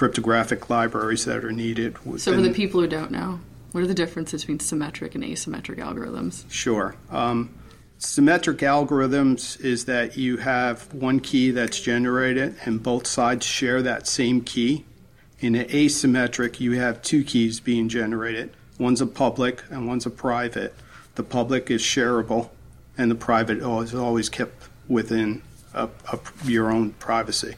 cryptographic 0.00 0.70
libraries 0.70 1.26
that 1.26 1.44
are 1.44 1.52
needed. 1.52 1.94
so 2.16 2.32
for 2.32 2.40
the 2.40 2.54
people 2.54 2.80
who 2.80 2.86
don't 2.86 3.10
know 3.10 3.38
what 3.72 3.82
are 3.82 3.86
the 3.86 3.92
differences 3.92 4.40
between 4.40 4.58
symmetric 4.58 5.14
and 5.14 5.22
asymmetric 5.22 5.76
algorithms 5.76 6.50
Sure. 6.50 6.96
Um, 7.10 7.50
symmetric 7.98 8.60
algorithms 8.60 9.60
is 9.60 9.84
that 9.84 10.16
you 10.16 10.38
have 10.38 10.90
one 10.94 11.20
key 11.20 11.50
that's 11.50 11.78
generated 11.78 12.56
and 12.64 12.82
both 12.82 13.06
sides 13.06 13.44
share 13.44 13.82
that 13.82 14.06
same 14.06 14.40
key. 14.40 14.86
In 15.38 15.54
an 15.54 15.68
asymmetric, 15.68 16.60
you 16.60 16.78
have 16.80 17.02
two 17.02 17.22
keys 17.22 17.60
being 17.60 17.90
generated. 17.90 18.54
One's 18.78 19.02
a 19.02 19.06
public 19.06 19.62
and 19.68 19.86
one's 19.86 20.06
a 20.06 20.10
private. 20.10 20.74
The 21.16 21.22
public 21.24 21.70
is 21.70 21.82
shareable, 21.82 22.48
and 22.96 23.10
the 23.10 23.16
private 23.16 23.58
is 23.58 23.94
always 23.94 24.30
kept 24.30 24.70
within 24.88 25.42
a, 25.74 25.90
a, 26.10 26.18
your 26.46 26.70
own 26.70 26.92
privacy. 26.92 27.56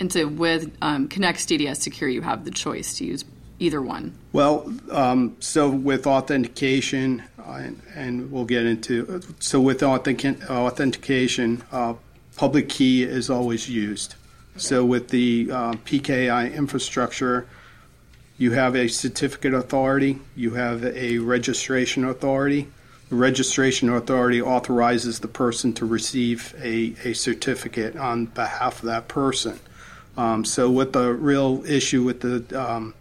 And 0.00 0.10
so 0.10 0.26
with 0.26 0.74
um, 0.80 1.08
Connext 1.08 1.50
DDS 1.50 1.76
Secure, 1.76 2.08
you 2.08 2.22
have 2.22 2.46
the 2.46 2.50
choice 2.50 2.94
to 2.98 3.04
use 3.04 3.24
either 3.58 3.82
one. 3.82 4.16
Well, 4.32 4.72
um, 4.90 5.36
so 5.40 5.68
with 5.68 6.06
authentication, 6.06 7.22
uh, 7.38 7.52
and, 7.52 7.82
and 7.94 8.32
we'll 8.32 8.46
get 8.46 8.64
into 8.64 9.20
so 9.38 9.60
with 9.60 9.82
authentic, 9.82 10.50
authentication, 10.50 11.62
uh, 11.70 11.94
public 12.36 12.70
key 12.70 13.02
is 13.02 13.28
always 13.28 13.68
used. 13.68 14.14
So 14.56 14.84
with 14.84 15.08
the 15.08 15.50
uh, 15.52 15.72
PKI 15.72 16.54
infrastructure, 16.54 17.46
you 18.38 18.52
have 18.52 18.74
a 18.74 18.88
certificate 18.88 19.52
authority, 19.52 20.18
you 20.34 20.54
have 20.54 20.82
a 20.84 21.18
registration 21.18 22.04
authority. 22.04 22.68
The 23.10 23.16
registration 23.16 23.90
authority 23.90 24.40
authorizes 24.40 25.18
the 25.18 25.28
person 25.28 25.72
to 25.74 25.84
receive 25.84 26.54
a, 26.62 26.94
a 27.04 27.12
certificate 27.12 27.96
on 27.96 28.26
behalf 28.26 28.78
of 28.78 28.86
that 28.86 29.08
person. 29.08 29.58
Um, 30.20 30.44
so, 30.44 30.70
what 30.70 30.92
the 30.92 31.14
real 31.14 31.64
issue 31.66 32.02
with 32.02 32.20
the 32.20 32.62
um, 32.62 32.92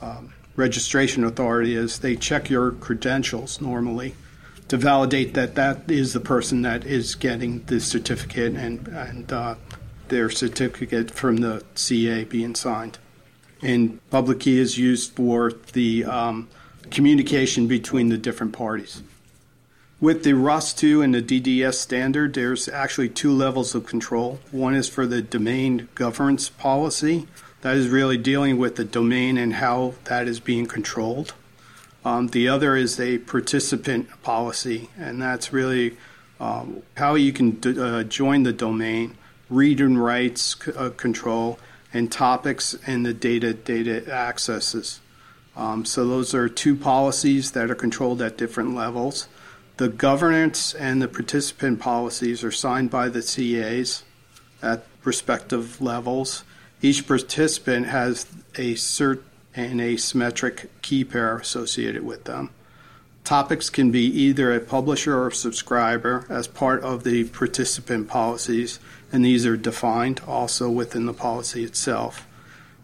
um, 0.00 0.32
registration 0.56 1.22
authority 1.22 1.74
is 1.76 1.98
they 1.98 2.16
check 2.16 2.48
your 2.48 2.70
credentials 2.70 3.60
normally 3.60 4.14
to 4.68 4.78
validate 4.78 5.34
that 5.34 5.54
that 5.56 5.82
is 5.90 6.14
the 6.14 6.20
person 6.20 6.62
that 6.62 6.86
is 6.86 7.14
getting 7.14 7.62
the 7.64 7.78
certificate 7.78 8.54
and, 8.54 8.88
and 8.88 9.30
uh, 9.30 9.56
their 10.08 10.30
certificate 10.30 11.10
from 11.10 11.36
the 11.36 11.62
CA 11.74 12.24
being 12.24 12.54
signed. 12.54 12.96
And 13.60 14.00
public 14.08 14.40
key 14.40 14.58
is 14.58 14.78
used 14.78 15.12
for 15.12 15.52
the 15.74 16.06
um, 16.06 16.48
communication 16.90 17.66
between 17.66 18.08
the 18.08 18.16
different 18.16 18.54
parties. 18.54 19.02
With 19.98 20.24
the 20.24 20.32
ROS2 20.32 21.02
and 21.02 21.14
the 21.14 21.22
DDS 21.22 21.74
standard, 21.74 22.34
there's 22.34 22.68
actually 22.68 23.08
two 23.08 23.32
levels 23.32 23.74
of 23.74 23.86
control. 23.86 24.40
One 24.50 24.74
is 24.74 24.90
for 24.90 25.06
the 25.06 25.22
domain 25.22 25.88
governance 25.94 26.50
policy, 26.50 27.26
that 27.62 27.78
is 27.78 27.88
really 27.88 28.18
dealing 28.18 28.58
with 28.58 28.76
the 28.76 28.84
domain 28.84 29.38
and 29.38 29.54
how 29.54 29.94
that 30.04 30.28
is 30.28 30.38
being 30.38 30.66
controlled. 30.66 31.32
Um, 32.04 32.28
the 32.28 32.46
other 32.46 32.76
is 32.76 33.00
a 33.00 33.18
participant 33.18 34.10
policy, 34.22 34.90
and 34.98 35.20
that's 35.20 35.50
really 35.50 35.96
um, 36.38 36.82
how 36.98 37.14
you 37.14 37.32
can 37.32 37.52
d- 37.52 37.80
uh, 37.80 38.02
join 38.02 38.42
the 38.42 38.52
domain, 38.52 39.16
read 39.48 39.80
and 39.80 40.00
writes 40.04 40.56
c- 40.62 40.72
uh, 40.72 40.90
control, 40.90 41.58
and 41.94 42.12
topics 42.12 42.76
and 42.86 43.06
the 43.06 43.14
data 43.14 43.54
data 43.54 44.12
accesses. 44.12 45.00
Um, 45.56 45.86
so 45.86 46.06
those 46.06 46.34
are 46.34 46.50
two 46.50 46.76
policies 46.76 47.52
that 47.52 47.70
are 47.70 47.74
controlled 47.74 48.20
at 48.20 48.36
different 48.36 48.74
levels. 48.74 49.26
The 49.76 49.88
governance 49.88 50.72
and 50.74 51.02
the 51.02 51.08
participant 51.08 51.80
policies 51.80 52.42
are 52.42 52.50
signed 52.50 52.90
by 52.90 53.10
the 53.10 53.20
CAs 53.20 54.04
at 54.62 54.86
respective 55.04 55.82
levels. 55.82 56.44
Each 56.80 57.06
participant 57.06 57.86
has 57.86 58.26
a 58.54 58.74
cert 58.74 59.20
and 59.54 59.80
a 59.80 59.98
symmetric 59.98 60.70
key 60.80 61.04
pair 61.04 61.36
associated 61.36 62.04
with 62.04 62.24
them. 62.24 62.50
Topics 63.24 63.68
can 63.68 63.90
be 63.90 64.06
either 64.06 64.54
a 64.54 64.60
publisher 64.60 65.18
or 65.18 65.28
a 65.28 65.34
subscriber 65.34 66.24
as 66.30 66.46
part 66.46 66.82
of 66.82 67.04
the 67.04 67.24
participant 67.24 68.08
policies, 68.08 68.78
and 69.12 69.24
these 69.24 69.44
are 69.44 69.56
defined 69.56 70.22
also 70.26 70.70
within 70.70 71.04
the 71.04 71.12
policy 71.12 71.64
itself. 71.64 72.26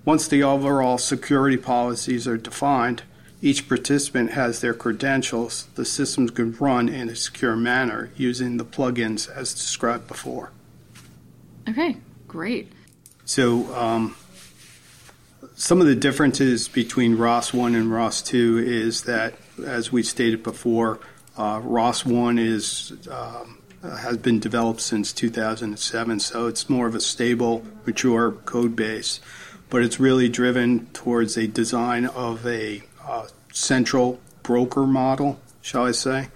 Once 0.04 0.26
the 0.26 0.42
overall 0.42 0.98
security 0.98 1.56
policies 1.56 2.26
are 2.26 2.36
defined, 2.36 3.02
each 3.42 3.68
participant 3.68 4.30
has 4.30 4.60
their 4.60 4.72
credentials. 4.72 5.66
The 5.74 5.84
systems 5.84 6.30
can 6.30 6.52
run 6.52 6.88
in 6.88 7.08
a 7.08 7.16
secure 7.16 7.56
manner 7.56 8.10
using 8.16 8.56
the 8.56 8.64
plugins 8.64 9.28
as 9.28 9.52
described 9.52 10.06
before. 10.06 10.52
Okay, 11.68 11.96
great. 12.28 12.72
So, 13.24 13.74
um, 13.74 14.16
some 15.56 15.80
of 15.80 15.86
the 15.86 15.96
differences 15.96 16.68
between 16.68 17.16
ROS 17.16 17.52
1 17.52 17.74
and 17.74 17.90
ROS 17.90 18.22
2 18.22 18.58
is 18.58 19.02
that, 19.02 19.34
as 19.64 19.92
we 19.92 20.02
stated 20.02 20.42
before, 20.42 21.00
uh, 21.36 21.60
ROS 21.62 22.06
1 22.06 22.38
is 22.38 22.92
um, 23.10 23.58
has 23.82 24.16
been 24.18 24.38
developed 24.38 24.80
since 24.80 25.12
2007, 25.12 26.20
so 26.20 26.46
it's 26.46 26.70
more 26.70 26.86
of 26.86 26.94
a 26.94 27.00
stable, 27.00 27.64
mature 27.84 28.30
code 28.30 28.76
base, 28.76 29.20
but 29.70 29.82
it's 29.82 29.98
really 29.98 30.28
driven 30.28 30.86
towards 30.92 31.36
a 31.36 31.48
design 31.48 32.06
of 32.06 32.46
a 32.46 32.82
uh, 33.06 33.26
central 33.52 34.20
broker 34.42 34.86
model, 34.86 35.40
shall 35.60 35.86
I 35.86 35.92
say. 35.92 36.28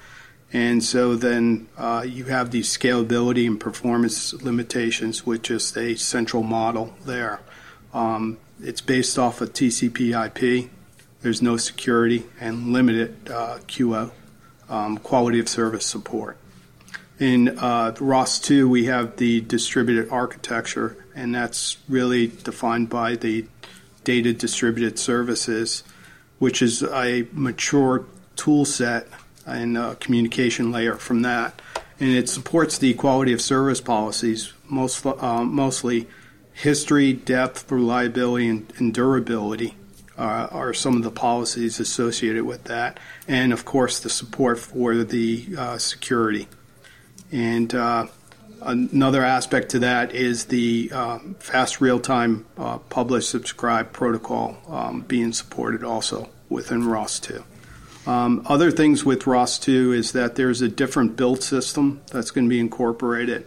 And 0.53 0.83
so 0.83 1.17
then 1.17 1.69
uh, 1.77 2.05
you 2.07 2.25
have 2.25 2.51
the 2.51 2.61
scalability 2.61 3.47
and 3.47 3.59
performance 3.59 4.33
limitations 4.35 5.27
with 5.27 5.43
just 5.43 5.77
a 5.77 5.97
central 5.97 6.43
model 6.43 6.95
there. 7.05 7.41
Um, 7.93 8.39
it's 8.61 8.81
based 8.81 9.19
off 9.19 9.41
of 9.41 9.53
TCP 9.53 10.15
IP. 10.27 10.71
There's 11.21 11.43
no 11.43 11.57
security 11.57 12.25
and 12.41 12.73
limited 12.73 13.29
uh, 13.29 13.59
QO, 13.67 14.13
um, 14.69 14.99
quality 14.99 15.41
of 15.41 15.49
service 15.49 15.85
support. 15.85 16.39
In 17.19 17.59
uh, 17.59 17.95
ROS 17.99 18.39
2, 18.41 18.69
we 18.69 18.85
have 18.87 19.17
the 19.17 19.41
distributed 19.41 20.11
architecture, 20.11 21.05
and 21.15 21.35
that's 21.35 21.79
really 21.89 22.29
defined 22.29 22.91
by 22.91 23.17
the 23.17 23.47
data 24.05 24.33
distributed 24.33 24.99
services 24.99 25.83
which 26.39 26.63
is 26.63 26.83
a 26.83 27.27
mature 27.33 28.07
tool 28.37 28.65
set 28.65 29.09
and 29.47 29.99
communication 30.01 30.71
layer 30.73 30.97
from 30.97 31.23
that. 31.23 31.63
And 31.99 32.11
it 32.11 32.29
supports 32.29 32.77
the 32.77 32.95
quality 32.95 33.33
of 33.33 33.41
service 33.41 33.81
policies, 33.81 34.53
most, 34.69 35.07
uh, 35.07 35.45
mostly 35.45 36.07
history, 36.53 37.13
depth, 37.13 37.71
reliability, 37.71 38.49
and, 38.49 38.73
and 38.79 38.93
durability 38.93 39.77
uh, 40.19 40.49
are 40.51 40.75
some 40.75 40.97
of 40.97 41.03
the 41.03 41.11
policies 41.11 41.79
associated 41.81 42.45
with 42.45 42.65
that. 42.65 42.99
And 43.29 43.53
of 43.53 43.65
course, 43.65 44.01
the 44.01 44.11
support 44.11 44.59
for 44.59 45.05
the 45.05 45.47
uh, 45.57 45.79
security. 45.79 46.49
And 47.33 47.75
uh, 47.75 48.07
another 48.63 49.23
aspect 49.23 49.71
to 49.71 49.81
that 49.81 50.15
is 50.15 50.47
the 50.47 50.91
uh, 50.93 51.19
fast 51.39 51.81
real 51.81 52.01
time 52.01 52.47
uh, 52.57 52.79
publish 52.79 53.27
subscribe 53.29 53.93
protocol 53.93 54.57
um, 54.69 55.03
being 55.03 55.33
supported 55.33 55.85
also 55.85 56.29
within 56.49 56.87
ROS 56.87 57.21
2. 57.21 57.45
Um, 58.07 58.47
other 58.47 58.71
things 58.71 59.05
with 59.05 59.27
ROS 59.27 59.59
2 59.59 59.93
is 59.93 60.13
that 60.13 60.37
there's 60.37 60.63
a 60.63 60.69
different 60.69 61.17
build 61.17 61.43
system 61.43 62.01
that's 62.13 62.31
going 62.31 62.45
to 62.45 62.51
be 62.51 62.61
incorporated. 62.61 63.47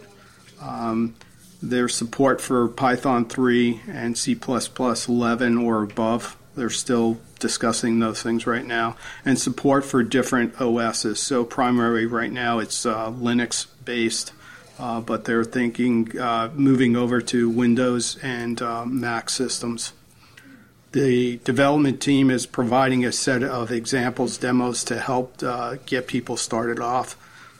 Um, 0.60 1.14
there's 1.62 1.94
support 1.94 2.40
for 2.40 2.68
Python 2.68 3.26
3 3.26 3.82
and 3.88 4.16
C 4.16 4.38
11 4.38 5.58
or 5.58 5.82
above. 5.82 6.36
They're 6.56 6.70
still 6.70 7.18
discussing 7.38 7.98
those 7.98 8.22
things 8.22 8.46
right 8.46 8.66
now. 8.66 8.96
And 9.24 9.38
support 9.38 9.84
for 9.84 10.02
different 10.02 10.60
OSs. 10.60 11.20
So, 11.20 11.44
primarily 11.44 12.06
right 12.06 12.32
now 12.32 12.58
it's 12.58 12.84
uh, 12.84 13.10
Linux 13.10 13.66
based, 13.84 14.32
uh, 14.80 15.00
but 15.00 15.26
they're 15.26 15.44
thinking 15.44 16.18
uh, 16.18 16.50
moving 16.54 16.96
over 16.96 17.20
to 17.20 17.50
Windows 17.50 18.16
and 18.22 18.60
uh, 18.62 18.86
Mac 18.86 19.28
systems. 19.28 19.92
The 20.92 21.36
development 21.44 22.00
team 22.00 22.30
is 22.30 22.46
providing 22.46 23.04
a 23.04 23.12
set 23.12 23.42
of 23.42 23.70
examples, 23.70 24.38
demos 24.38 24.82
to 24.84 24.98
help 24.98 25.42
uh, 25.42 25.76
get 25.86 26.08
people 26.08 26.36
started 26.36 26.80
off. 26.80 27.16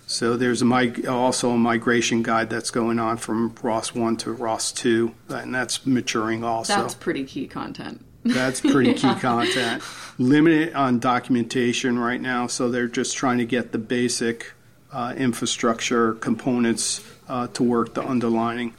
So 0.06 0.36
there's 0.36 0.62
a 0.62 0.64
mig- 0.64 1.06
also 1.06 1.50
a 1.50 1.56
migration 1.56 2.24
guide 2.24 2.50
that's 2.50 2.70
going 2.70 2.98
on 2.98 3.18
from 3.18 3.54
ROS 3.62 3.94
1 3.94 4.16
to 4.18 4.32
ROS 4.32 4.72
2, 4.72 5.14
and 5.28 5.54
that's 5.54 5.86
maturing 5.86 6.42
also. 6.42 6.74
That's 6.74 6.94
pretty 6.94 7.24
key 7.24 7.46
content. 7.46 8.04
That's 8.24 8.60
pretty 8.60 8.94
key 8.94 9.14
content. 9.20 9.84
Limited 10.18 10.74
on 10.74 10.98
documentation 10.98 11.98
right 11.98 12.20
now, 12.20 12.48
so 12.48 12.68
they're 12.70 12.88
just 12.88 13.16
trying 13.16 13.38
to 13.38 13.44
get 13.44 13.70
the 13.70 13.78
basic 13.78 14.52
uh, 14.92 15.14
infrastructure 15.16 16.14
components 16.14 17.02
uh, 17.28 17.46
to 17.48 17.62
work 17.62 17.94
the 17.94 18.04
underlining. 18.04 18.74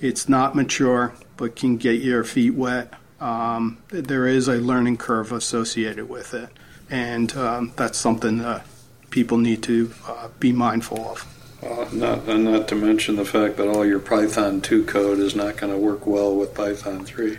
It's 0.00 0.28
not 0.28 0.54
mature, 0.54 1.14
but 1.36 1.56
can 1.56 1.76
get 1.76 2.00
your 2.00 2.24
feet 2.24 2.54
wet 2.54 2.92
um, 3.24 3.78
there 3.88 4.26
is 4.26 4.48
a 4.48 4.56
learning 4.56 4.98
curve 4.98 5.32
associated 5.32 6.08
with 6.08 6.34
it, 6.34 6.50
and 6.90 7.34
um, 7.36 7.72
that's 7.74 7.98
something 7.98 8.38
that 8.38 8.66
people 9.08 9.38
need 9.38 9.62
to 9.62 9.92
uh, 10.06 10.28
be 10.40 10.52
mindful 10.52 11.08
of. 11.08 11.26
Uh, 11.62 11.88
not, 11.92 12.28
and 12.28 12.44
not 12.44 12.68
to 12.68 12.74
mention 12.74 13.16
the 13.16 13.24
fact 13.24 13.56
that 13.56 13.66
all 13.66 13.86
your 13.86 13.98
Python 13.98 14.60
2 14.60 14.84
code 14.84 15.18
is 15.18 15.34
not 15.34 15.56
going 15.56 15.72
to 15.72 15.78
work 15.78 16.06
well 16.06 16.36
with 16.36 16.54
Python 16.54 17.06
3. 17.06 17.38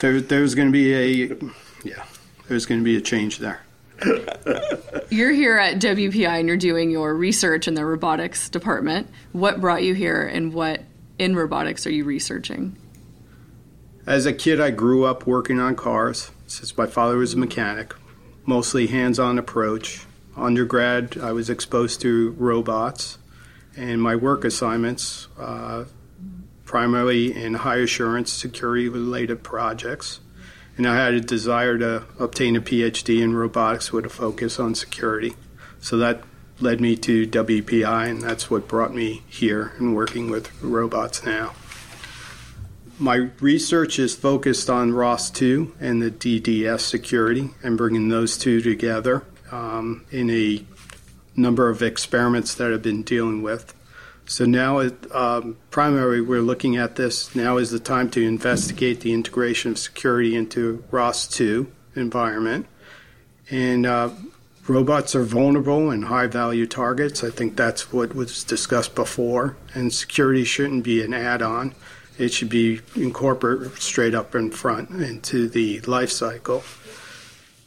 There, 0.00 0.20
there's 0.20 0.56
going 0.56 0.68
to 0.68 0.72
be 0.72 0.92
a, 0.92 1.36
yeah, 1.84 2.04
there's 2.48 2.66
going 2.66 2.80
to 2.80 2.84
be 2.84 2.96
a 2.96 3.00
change 3.00 3.38
there. 3.38 3.63
you're 5.10 5.32
here 5.32 5.58
at 5.58 5.78
WPI 5.78 6.40
and 6.40 6.48
you're 6.48 6.56
doing 6.56 6.90
your 6.90 7.14
research 7.14 7.68
in 7.68 7.74
the 7.74 7.84
robotics 7.84 8.48
department. 8.48 9.08
What 9.32 9.60
brought 9.60 9.82
you 9.82 9.94
here, 9.94 10.22
and 10.22 10.52
what 10.52 10.82
in 11.18 11.36
robotics 11.36 11.86
are 11.86 11.92
you 11.92 12.04
researching? 12.04 12.76
As 14.06 14.26
a 14.26 14.32
kid, 14.32 14.60
I 14.60 14.70
grew 14.70 15.04
up 15.04 15.26
working 15.26 15.60
on 15.60 15.76
cars 15.76 16.30
since 16.46 16.76
my 16.76 16.86
father 16.86 17.16
was 17.16 17.34
a 17.34 17.38
mechanic, 17.38 17.94
mostly 18.44 18.86
hands 18.86 19.18
on 19.18 19.38
approach. 19.38 20.04
Undergrad, 20.36 21.16
I 21.18 21.32
was 21.32 21.48
exposed 21.48 22.00
to 22.02 22.32
robots, 22.32 23.18
and 23.76 24.02
my 24.02 24.16
work 24.16 24.44
assignments, 24.44 25.28
uh, 25.38 25.84
primarily 26.64 27.34
in 27.34 27.54
high 27.54 27.76
assurance 27.76 28.32
security 28.32 28.88
related 28.88 29.42
projects. 29.42 30.20
And 30.76 30.86
I 30.86 30.96
had 30.96 31.14
a 31.14 31.20
desire 31.20 31.78
to 31.78 32.04
obtain 32.18 32.56
a 32.56 32.60
PhD 32.60 33.22
in 33.22 33.34
robotics 33.34 33.92
with 33.92 34.04
a 34.06 34.08
focus 34.08 34.58
on 34.58 34.74
security. 34.74 35.34
So 35.80 35.96
that 35.98 36.22
led 36.60 36.80
me 36.80 36.96
to 36.96 37.26
WPI, 37.26 38.08
and 38.08 38.22
that's 38.22 38.50
what 38.50 38.68
brought 38.68 38.94
me 38.94 39.22
here 39.28 39.72
and 39.78 39.94
working 39.94 40.30
with 40.30 40.50
robots 40.62 41.24
now 41.24 41.52
my 42.98 43.30
research 43.40 43.98
is 43.98 44.14
focused 44.14 44.70
on 44.70 44.92
ROS 44.92 45.30
2 45.30 45.74
and 45.80 46.00
the 46.00 46.10
DDS 46.10 46.80
security 46.80 47.50
and 47.62 47.76
bringing 47.76 48.08
those 48.08 48.38
two 48.38 48.60
together 48.60 49.24
um, 49.50 50.04
in 50.10 50.30
a 50.30 50.64
number 51.36 51.68
of 51.68 51.82
experiments 51.82 52.54
that 52.54 52.72
I've 52.72 52.82
been 52.82 53.02
dealing 53.02 53.42
with. 53.42 53.74
So 54.26 54.46
now, 54.46 54.80
um, 55.12 55.58
primarily, 55.70 56.20
we're 56.20 56.40
looking 56.40 56.76
at 56.76 56.96
this. 56.96 57.34
Now 57.34 57.58
is 57.58 57.70
the 57.70 57.78
time 57.78 58.10
to 58.10 58.26
investigate 58.26 59.00
the 59.00 59.12
integration 59.12 59.72
of 59.72 59.78
security 59.78 60.34
into 60.34 60.82
ROS 60.90 61.26
2 61.28 61.70
environment. 61.94 62.66
And 63.50 63.84
uh, 63.84 64.10
robots 64.66 65.14
are 65.14 65.24
vulnerable 65.24 65.90
and 65.90 66.06
high 66.06 66.26
value 66.26 66.66
targets. 66.66 67.22
I 67.22 67.30
think 67.30 67.56
that's 67.56 67.92
what 67.92 68.14
was 68.14 68.44
discussed 68.44 68.94
before. 68.94 69.56
And 69.74 69.92
security 69.92 70.44
shouldn't 70.44 70.84
be 70.84 71.02
an 71.02 71.12
add 71.12 71.42
on 71.42 71.74
It 72.18 72.32
should 72.32 72.48
be 72.48 72.80
incorporated 72.94 73.78
straight 73.78 74.14
up 74.14 74.34
in 74.34 74.50
front 74.50 74.90
into 74.90 75.48
the 75.48 75.80
life 75.80 76.10
cycle. 76.10 76.64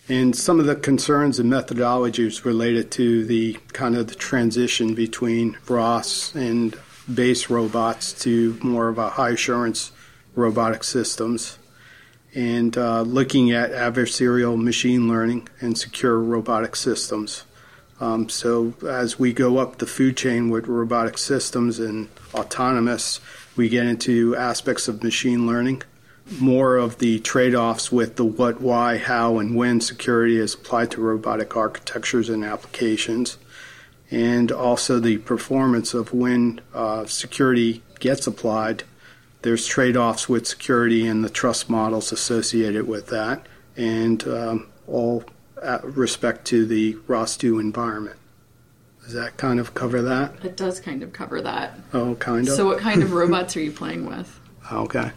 And 0.10 0.36
some 0.36 0.60
of 0.60 0.66
the 0.66 0.76
concerns 0.76 1.38
and 1.38 1.52
methodologies 1.52 2.46
related 2.46 2.92
to 2.92 3.26
the 3.26 3.58
kind 3.74 3.96
of 3.96 4.08
the 4.08 4.16
transition 4.16 4.94
between 4.94 5.58
ROS 5.68 6.34
and 6.34 6.78
base 7.14 7.50
robots 7.50 8.14
to 8.24 8.58
more 8.64 8.88
of 8.88 8.98
a 8.98 9.10
high 9.10 9.32
assurance 9.32 9.92
robotic 10.36 10.84
systems 10.84 11.58
and 12.34 12.78
uh, 12.78 13.02
looking 13.02 13.52
at 13.52 13.72
adversarial 13.72 14.62
machine 14.62 15.10
learning 15.10 15.48
and 15.60 15.78
secure 15.78 16.20
robotic 16.20 16.76
systems. 16.76 17.44
Um, 18.00 18.30
so, 18.30 18.76
as 18.88 19.18
we 19.18 19.34
go 19.34 19.58
up 19.58 19.80
the 19.80 19.88
food 19.88 20.16
chain 20.16 20.50
with 20.50 20.68
robotic 20.68 21.18
systems 21.18 21.80
and 21.80 22.10
autonomous, 22.36 23.20
we 23.56 23.70
get 23.70 23.88
into 23.88 24.36
aspects 24.36 24.88
of 24.88 25.02
machine 25.02 25.48
learning. 25.48 25.82
More 26.40 26.78
of 26.78 26.98
the 27.00 27.20
trade 27.20 27.56
offs 27.56 27.92
with 27.92 28.18
the 28.18 28.26
what, 28.26 28.60
why, 28.60 28.98
how, 28.98 29.38
and 29.38 29.56
when 29.56 29.80
security 29.80 30.38
is 30.38 30.54
applied 30.54 30.92
to 30.92 31.02
robotic 31.02 31.56
architectures 31.56 32.30
and 32.30 32.44
applications, 32.44 33.38
and 34.12 34.52
also 34.52 35.00
the 35.00 35.18
performance 35.20 35.94
of 35.94 36.14
when 36.14 36.60
uh, 36.74 37.06
security 37.06 37.82
gets 38.00 38.28
applied 38.28 38.84
there's 39.42 39.66
trade-offs 39.66 40.28
with 40.28 40.48
security 40.48 41.08
and 41.08 41.24
the 41.24 41.30
trust 41.30 41.70
models 41.70 42.12
associated 42.12 42.88
with 42.88 43.08
that, 43.08 43.46
and 43.76 44.28
um, 44.28 44.68
all 44.88 45.24
respect 45.84 46.46
to 46.46 46.66
the 46.66 46.96
ROS2 47.08 47.60
environment. 47.60 48.18
Does 49.04 49.14
that 49.14 49.38
kind 49.38 49.60
of 49.60 49.74
cover 49.74 50.02
that? 50.02 50.44
It 50.44 50.58
does 50.58 50.80
kind 50.80 51.02
of 51.02 51.14
cover 51.14 51.42
that. 51.42 51.80
Oh, 51.94 52.16
kind 52.16 52.48
of. 52.48 52.56
So, 52.56 52.66
what 52.66 52.80
kind 52.80 53.04
of 53.04 53.14
robots 53.14 53.56
are 53.56 53.62
you 53.62 53.72
playing 53.72 54.06
with? 54.06 54.38
Okay. 54.70 55.12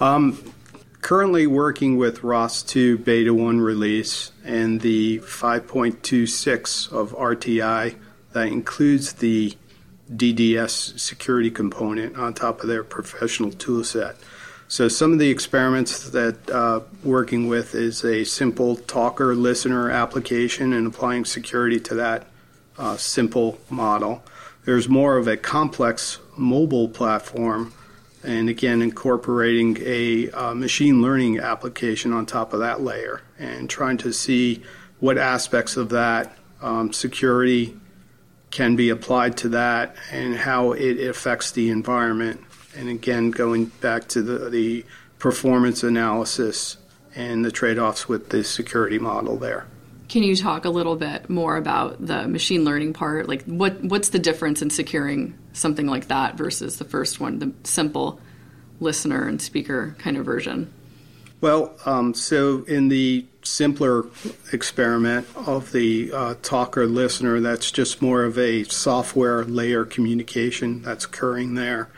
Um, 0.00 0.54
currently 1.02 1.46
working 1.46 1.98
with 1.98 2.22
ROS2 2.22 3.04
Beta 3.04 3.34
1 3.34 3.60
release 3.60 4.32
and 4.42 4.80
the 4.80 5.18
5.26 5.18 6.90
of 6.90 7.12
RTI 7.12 7.96
that 8.32 8.48
includes 8.48 9.12
the 9.12 9.54
DDS 10.10 10.98
security 10.98 11.50
component 11.50 12.16
on 12.16 12.32
top 12.32 12.62
of 12.62 12.68
their 12.68 12.82
professional 12.82 13.50
tool 13.50 13.84
set. 13.84 14.16
So 14.68 14.88
some 14.88 15.12
of 15.12 15.18
the 15.18 15.28
experiments 15.30 16.08
that 16.10 16.48
uh, 16.48 16.80
working 17.04 17.48
with 17.48 17.74
is 17.74 18.02
a 18.02 18.24
simple 18.24 18.76
talker 18.76 19.34
listener 19.34 19.90
application 19.90 20.72
and 20.72 20.86
applying 20.86 21.26
security 21.26 21.78
to 21.80 21.94
that 21.96 22.26
uh, 22.78 22.96
simple 22.96 23.58
model. 23.68 24.22
There's 24.64 24.88
more 24.88 25.18
of 25.18 25.28
a 25.28 25.36
complex 25.36 26.18
mobile 26.36 26.88
platform, 26.88 27.74
and 28.22 28.48
again 28.48 28.82
incorporating 28.82 29.78
a 29.80 30.30
uh, 30.30 30.54
machine 30.54 31.02
learning 31.02 31.38
application 31.38 32.12
on 32.12 32.26
top 32.26 32.52
of 32.52 32.60
that 32.60 32.80
layer, 32.80 33.22
and 33.38 33.68
trying 33.68 33.98
to 33.98 34.12
see 34.12 34.62
what 34.98 35.18
aspects 35.18 35.76
of 35.76 35.88
that 35.90 36.36
um, 36.60 36.92
security 36.92 37.76
can 38.50 38.76
be 38.76 38.90
applied 38.90 39.36
to 39.36 39.48
that 39.50 39.94
and 40.10 40.34
how 40.34 40.72
it 40.72 41.00
affects 41.00 41.52
the 41.52 41.70
environment. 41.70 42.40
And 42.76 42.88
again, 42.88 43.30
going 43.30 43.66
back 43.66 44.08
to 44.08 44.22
the, 44.22 44.50
the 44.50 44.84
performance 45.18 45.82
analysis 45.82 46.76
and 47.14 47.44
the 47.44 47.50
trade 47.50 47.78
offs 47.78 48.08
with 48.08 48.30
the 48.30 48.44
security 48.44 48.98
model 48.98 49.36
there. 49.36 49.66
Can 50.08 50.24
you 50.24 50.34
talk 50.34 50.64
a 50.64 50.70
little 50.70 50.96
bit 50.96 51.30
more 51.30 51.56
about 51.56 52.04
the 52.04 52.26
machine 52.26 52.64
learning 52.64 52.94
part? 52.94 53.28
Like, 53.28 53.44
what 53.44 53.82
what's 53.84 54.08
the 54.08 54.18
difference 54.18 54.60
in 54.60 54.70
securing 54.70 55.38
something 55.52 55.86
like 55.86 56.08
that 56.08 56.36
versus 56.36 56.78
the 56.78 56.84
first 56.84 57.20
one, 57.20 57.38
the 57.38 57.52
simple 57.64 58.20
listener 58.80 59.26
and 59.26 59.40
speaker 59.40 59.94
kind 59.98 60.16
of 60.16 60.24
version? 60.24 60.72
Well, 61.40 61.74
um, 61.86 62.12
so 62.14 62.64
in 62.64 62.88
the 62.88 63.24
simpler 63.42 64.04
experiment 64.52 65.26
of 65.34 65.72
the 65.72 66.12
uh, 66.12 66.34
talker 66.42 66.86
listener, 66.86 67.40
that's 67.40 67.70
just 67.70 68.02
more 68.02 68.24
of 68.24 68.38
a 68.38 68.64
software 68.64 69.44
layer 69.44 69.84
communication 69.84 70.82
that's 70.82 71.06
occurring 71.06 71.54
there, 71.54 71.88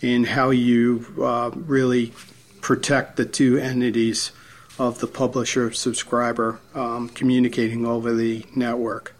in 0.00 0.24
how 0.24 0.50
you 0.50 1.06
uh, 1.22 1.50
really 1.54 2.12
protect 2.60 3.16
the 3.16 3.24
two 3.24 3.56
entities 3.56 4.32
of 4.78 4.98
the 5.00 5.06
publisher 5.06 5.72
subscriber 5.72 6.60
um, 6.74 7.08
communicating 7.08 7.86
over 7.86 8.12
the 8.14 8.44
network. 8.54 9.14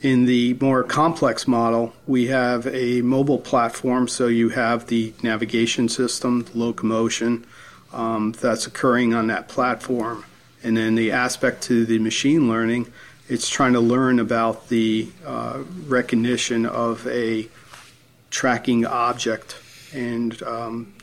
In 0.00 0.26
the 0.26 0.54
more 0.60 0.84
complex 0.84 1.48
model, 1.48 1.92
we 2.06 2.28
have 2.28 2.68
a 2.68 3.02
mobile 3.02 3.38
platform, 3.38 4.06
so 4.06 4.28
you 4.28 4.50
have 4.50 4.86
the 4.86 5.12
navigation 5.24 5.88
system, 5.88 6.44
the 6.44 6.56
locomotion 6.56 7.44
um, 7.92 8.30
that's 8.30 8.64
occurring 8.64 9.12
on 9.12 9.26
that 9.26 9.48
platform. 9.48 10.24
And 10.62 10.76
then 10.76 10.94
the 10.94 11.10
aspect 11.10 11.62
to 11.64 11.84
the 11.84 11.98
machine 11.98 12.48
learning, 12.48 12.92
it's 13.28 13.48
trying 13.48 13.72
to 13.72 13.80
learn 13.80 14.20
about 14.20 14.68
the 14.68 15.08
uh, 15.26 15.64
recognition 15.86 16.64
of 16.64 17.04
a 17.08 17.48
tracking 18.30 18.86
object 18.86 19.56
and 19.92 20.40
um, 20.44 20.94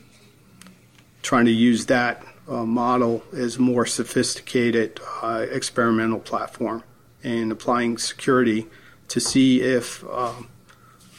trying 1.22 1.46
to 1.46 1.52
use 1.52 1.88
that 1.88 2.24
uh, 2.48 2.64
model 2.64 3.24
as 3.34 3.58
a 3.58 3.62
more 3.62 3.86
sophisticated 3.86 5.02
uh, 5.22 5.46
experimental 5.50 6.20
platform 6.20 6.82
and 7.26 7.52
applying 7.52 7.98
security 7.98 8.68
to 9.08 9.20
see 9.20 9.62
if 9.62 10.04
um, 10.10 10.48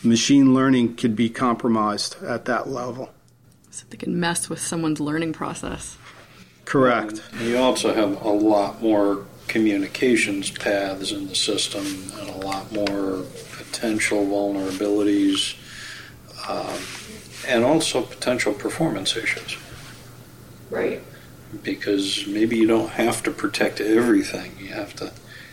machine 0.02 0.54
learning 0.54 0.96
could 0.96 1.16
be 1.16 1.28
compromised 1.28 2.22
at 2.22 2.44
that 2.46 2.68
level 2.68 3.10
so 3.76 3.84
they 3.90 3.96
can 3.98 4.18
mess 4.18 4.48
with 4.48 4.58
someone's 4.58 5.00
learning 5.00 5.32
process. 5.34 5.98
Correct. 6.64 7.22
And 7.32 7.42
you 7.42 7.58
also 7.58 7.92
have 7.92 8.22
a 8.22 8.30
lot 8.30 8.82
more 8.82 9.26
communications 9.48 10.50
paths 10.50 11.12
in 11.12 11.28
the 11.28 11.34
system 11.34 11.84
and 12.18 12.28
a 12.30 12.46
lot 12.46 12.72
more 12.72 13.24
potential 13.52 14.24
vulnerabilities 14.24 15.56
um, 16.48 16.80
and 17.46 17.64
also 17.64 18.02
potential 18.02 18.52
performance 18.54 19.16
issues. 19.16 19.56
Right. 20.70 21.02
Because 21.62 22.26
maybe 22.26 22.56
you 22.56 22.66
don't 22.66 22.90
have 22.90 23.22
to 23.24 23.30
protect 23.30 23.80
everything, 23.80 24.52
you 24.58 24.68
have 24.68 24.94
to 24.96 25.08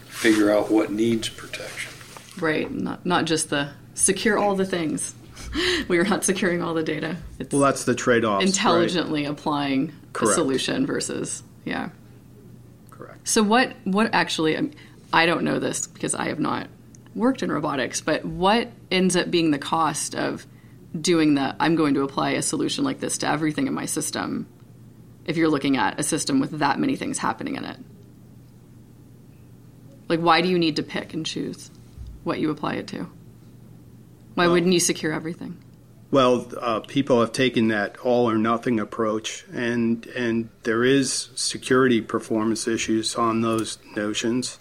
figure 0.07 0.49
out 0.49 0.71
what 0.71 0.91
needs 0.91 1.29
protection. 1.29 1.92
Right, 2.39 2.71
not, 2.71 3.05
not 3.05 3.25
just 3.25 3.49
the 3.49 3.71
secure 3.93 4.37
all 4.37 4.55
the 4.55 4.65
things. 4.65 5.13
we 5.87 5.97
are 5.97 6.03
not 6.03 6.23
securing 6.23 6.61
all 6.61 6.73
the 6.73 6.83
data. 6.83 7.17
It's 7.39 7.53
well, 7.53 7.61
that's 7.61 7.85
the 7.85 7.95
trade 7.95 8.25
off. 8.25 8.41
Intelligently 8.41 9.23
right? 9.23 9.31
applying 9.31 9.93
Correct. 10.13 10.31
a 10.31 10.35
solution 10.35 10.85
versus, 10.85 11.43
yeah. 11.65 11.89
Correct. 12.89 13.27
So, 13.27 13.43
what, 13.43 13.73
what 13.83 14.13
actually, 14.13 14.71
I 15.11 15.25
don't 15.25 15.43
know 15.43 15.59
this 15.59 15.87
because 15.87 16.15
I 16.15 16.25
have 16.25 16.39
not 16.39 16.67
worked 17.15 17.43
in 17.43 17.51
robotics, 17.51 18.01
but 18.01 18.25
what 18.25 18.69
ends 18.89 19.15
up 19.15 19.29
being 19.29 19.51
the 19.51 19.59
cost 19.59 20.15
of 20.15 20.45
doing 20.99 21.35
the, 21.35 21.55
I'm 21.59 21.75
going 21.75 21.95
to 21.95 22.01
apply 22.01 22.31
a 22.31 22.41
solution 22.41 22.83
like 22.83 22.99
this 22.99 23.19
to 23.19 23.27
everything 23.27 23.67
in 23.67 23.73
my 23.73 23.85
system 23.85 24.47
if 25.25 25.37
you're 25.37 25.49
looking 25.49 25.77
at 25.77 25.99
a 25.99 26.03
system 26.03 26.39
with 26.39 26.59
that 26.59 26.79
many 26.79 26.95
things 26.95 27.17
happening 27.17 27.55
in 27.55 27.65
it? 27.65 27.77
Like, 30.09 30.19
why 30.19 30.41
do 30.41 30.49
you 30.49 30.59
need 30.59 30.75
to 30.75 30.83
pick 30.83 31.13
and 31.13 31.25
choose 31.25 31.71
what 32.23 32.39
you 32.39 32.49
apply 32.49 32.75
it 32.75 32.87
to? 32.87 33.07
Why 34.35 34.45
well, 34.45 34.53
wouldn't 34.53 34.73
you 34.73 34.79
secure 34.79 35.13
everything? 35.13 35.57
Well, 36.11 36.47
uh, 36.59 36.79
people 36.81 37.21
have 37.21 37.31
taken 37.31 37.69
that 37.69 37.97
all 37.97 38.29
or 38.29 38.37
nothing 38.37 38.79
approach, 38.79 39.45
and 39.51 40.05
and 40.07 40.49
there 40.63 40.83
is 40.83 41.29
security 41.35 42.01
performance 42.01 42.67
issues 42.67 43.15
on 43.15 43.41
those 43.41 43.77
notions. 43.95 44.59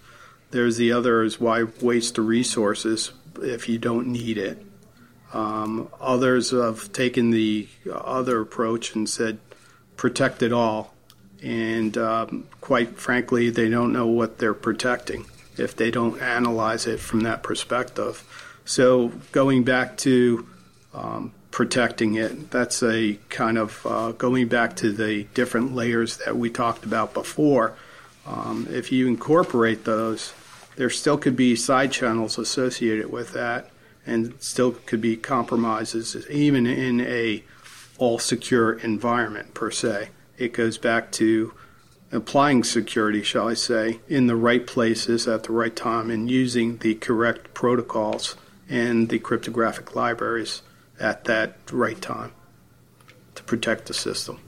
There's 0.51 0.77
the 0.77 0.93
other 0.93 1.23
is 1.23 1.41
why 1.41 1.65
waste 1.81 2.15
the 2.15 2.23
resources 2.23 3.13
if 3.41 3.69
you 3.69 3.79
don't 3.79 4.07
need 4.07 4.39
it. 4.39 4.65
Um, 5.33 5.89
others 6.01 6.51
have 6.51 6.93
taken 6.93 7.31
the 7.31 7.69
other 7.91 8.41
approach 8.41 8.95
and 8.95 9.09
said 9.09 9.39
protect 9.97 10.43
it 10.43 10.53
all, 10.53 10.95
and 11.43 11.97
um, 11.97 12.49
quite 12.61 12.99
frankly, 12.99 13.51
they 13.51 13.69
don't 13.69 13.93
know 13.93 14.07
what 14.07 14.39
they're 14.39 14.55
protecting 14.55 15.27
if 15.57 15.77
they 15.77 15.91
don't 15.91 16.21
analyze 16.21 16.87
it 16.87 17.01
from 17.01 17.21
that 17.21 17.43
perspective. 17.43 18.25
So 18.65 19.09
going 19.33 19.65
back 19.65 19.97
to 19.99 20.47
um, 20.95 21.33
protecting 21.51 22.15
it, 22.15 22.51
that's 22.51 22.83
a 22.83 23.19
kind 23.29 23.59
of 23.59 23.87
uh, 23.87 24.13
going 24.13 24.49
back 24.49 24.77
to 24.77 24.93
the 24.93 25.25
different 25.35 25.75
layers 25.75 26.19
that 26.19 26.37
we 26.37 26.51
talked 26.51 26.85
about 26.85 27.15
before. 27.15 27.75
Um, 28.27 28.69
if 28.71 28.93
you 28.93 29.07
incorporate 29.09 29.85
those, 29.85 30.33
there 30.77 30.91
still 30.91 31.19
could 31.19 31.37
be 31.37 31.57
side 31.57 31.93
channels 31.93 32.39
associated 32.39 33.11
with 33.11 33.33
that, 33.33 33.71
and 34.07 34.35
still 34.41 34.73
could 34.73 35.01
be 35.01 35.17
compromises, 35.17 36.17
even 36.31 36.67
in 36.67 37.01
a 37.01 37.43
all 37.99 38.19
secure 38.19 38.73
environment 38.73 39.55
per 39.55 39.71
se. 39.71 40.09
It 40.39 40.53
goes 40.53 40.79
back 40.79 41.13
to 41.13 41.53
applying 42.13 42.63
security, 42.63 43.23
shall 43.23 43.49
I 43.49 43.55
say, 43.55 44.01
in 44.09 44.27
the 44.27 44.37
right 44.37 44.67
places 44.67 45.27
at 45.27 45.45
the 45.45 45.53
right 45.53 45.75
time 45.75 46.11
and 46.11 46.31
using 46.31 46.77
the 46.79 46.95
correct 46.95 47.55
protocols 47.55 48.37
and 48.69 49.09
the 49.09 49.19
cryptographic 49.19 49.97
libraries 49.97 50.63
at 51.01 51.25
that 51.25 51.57
right 51.73 52.01
time. 52.01 52.33
to 53.35 53.43
protect 53.45 53.87
the 53.87 53.95
system. 53.95 54.39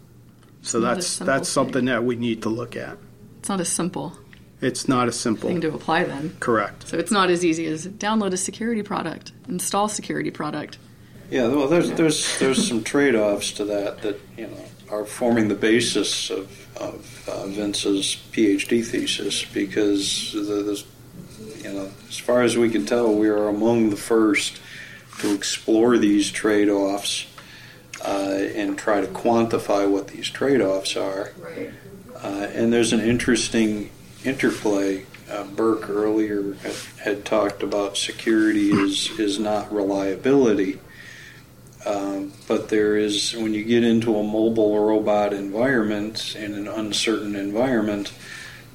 So 0.63 0.79
not 0.79 0.95
that's 0.97 1.07
simple 1.07 1.27
that's 1.27 1.49
something 1.49 1.87
that 1.87 2.05
we 2.05 2.17
need 2.17 2.43
to 2.43 2.49
look 2.51 2.77
at. 2.77 2.99
It's 3.41 3.49
not 3.49 3.61
as 3.61 3.69
simple 3.69 4.17
It's 4.61 4.87
not 4.89 5.09
as 5.09 5.19
simple. 5.19 5.49
thing 5.49 5.61
to 5.63 5.75
apply 5.75 6.05
then. 6.05 6.37
Correct. 6.41 6.89
So 6.89 6.99
it's 6.99 7.11
not 7.11 7.31
as 7.31 7.45
easy 7.45 7.67
as 7.67 7.87
download 7.89 8.33
a 8.33 8.37
security 8.37 8.83
product, 8.83 9.33
install 9.49 9.89
security 9.89 10.31
product. 10.31 10.79
Yeah, 11.31 11.49
well, 11.49 11.67
there's 11.69 11.91
there's 11.93 12.39
there's 12.39 12.67
some 12.69 12.85
trade-offs 12.85 13.53
to 13.53 13.65
that 13.65 14.03
that 14.03 14.21
you 14.37 14.47
know 14.49 14.65
are 14.91 15.05
forming 15.05 15.49
the 15.49 15.55
basis 15.55 16.31
of 16.31 16.61
of 16.77 17.29
uh, 17.29 17.47
Vince's 17.47 18.17
PhD 18.33 18.85
thesis 18.85 19.45
because 19.45 20.33
the, 20.33 20.85
you 21.63 21.73
know 21.73 21.91
as 22.09 22.19
far 22.19 22.43
as 22.43 22.57
we 22.57 22.71
can 22.71 22.85
tell, 22.85 23.15
we 23.15 23.29
are 23.29 23.49
among 23.49 23.91
the 23.91 23.97
first 23.97 24.61
to 25.21 25.33
explore 25.33 25.97
these 25.99 26.31
trade-offs 26.31 27.27
uh, 28.05 28.39
and 28.55 28.77
try 28.77 29.01
to 29.01 29.07
quantify 29.07 29.89
what 29.89 30.09
these 30.09 30.29
trade-offs 30.29 30.97
are. 30.97 31.33
Uh, 32.17 32.49
and 32.53 32.73
there's 32.73 32.93
an 32.93 33.01
interesting 33.01 33.91
interplay. 34.25 35.05
Uh, 35.31 35.45
Berk 35.45 35.89
earlier 35.89 36.55
had, 36.55 36.75
had 37.03 37.25
talked 37.25 37.63
about 37.63 37.97
security 37.97 38.71
is 38.71 39.11
is 39.19 39.39
not 39.39 39.73
reliability, 39.73 40.79
um, 41.87 42.33
but 42.49 42.69
there 42.69 42.97
is 42.97 43.35
when 43.35 43.53
you 43.53 43.65
get 43.65 43.85
into 43.85 44.17
a 44.17 44.23
mobile 44.23 44.79
robot 44.79 45.33
environment 45.33 46.35
in 46.37 46.55
an 46.55 46.67
uncertain 46.67 47.37
environment, 47.37 48.13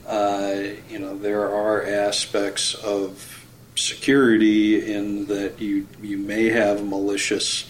uh, 0.08 0.56
you 0.89 1.00
know 1.00 1.17
there 1.17 1.54
are 1.54 1.86
aspects 1.86 2.76
of 2.76 3.45
security 3.76 4.93
in 4.93 5.26
that 5.28 5.60
you 5.60 5.88
you 6.02 6.17
may 6.17 6.50
have 6.50 6.86
malicious 6.86 7.69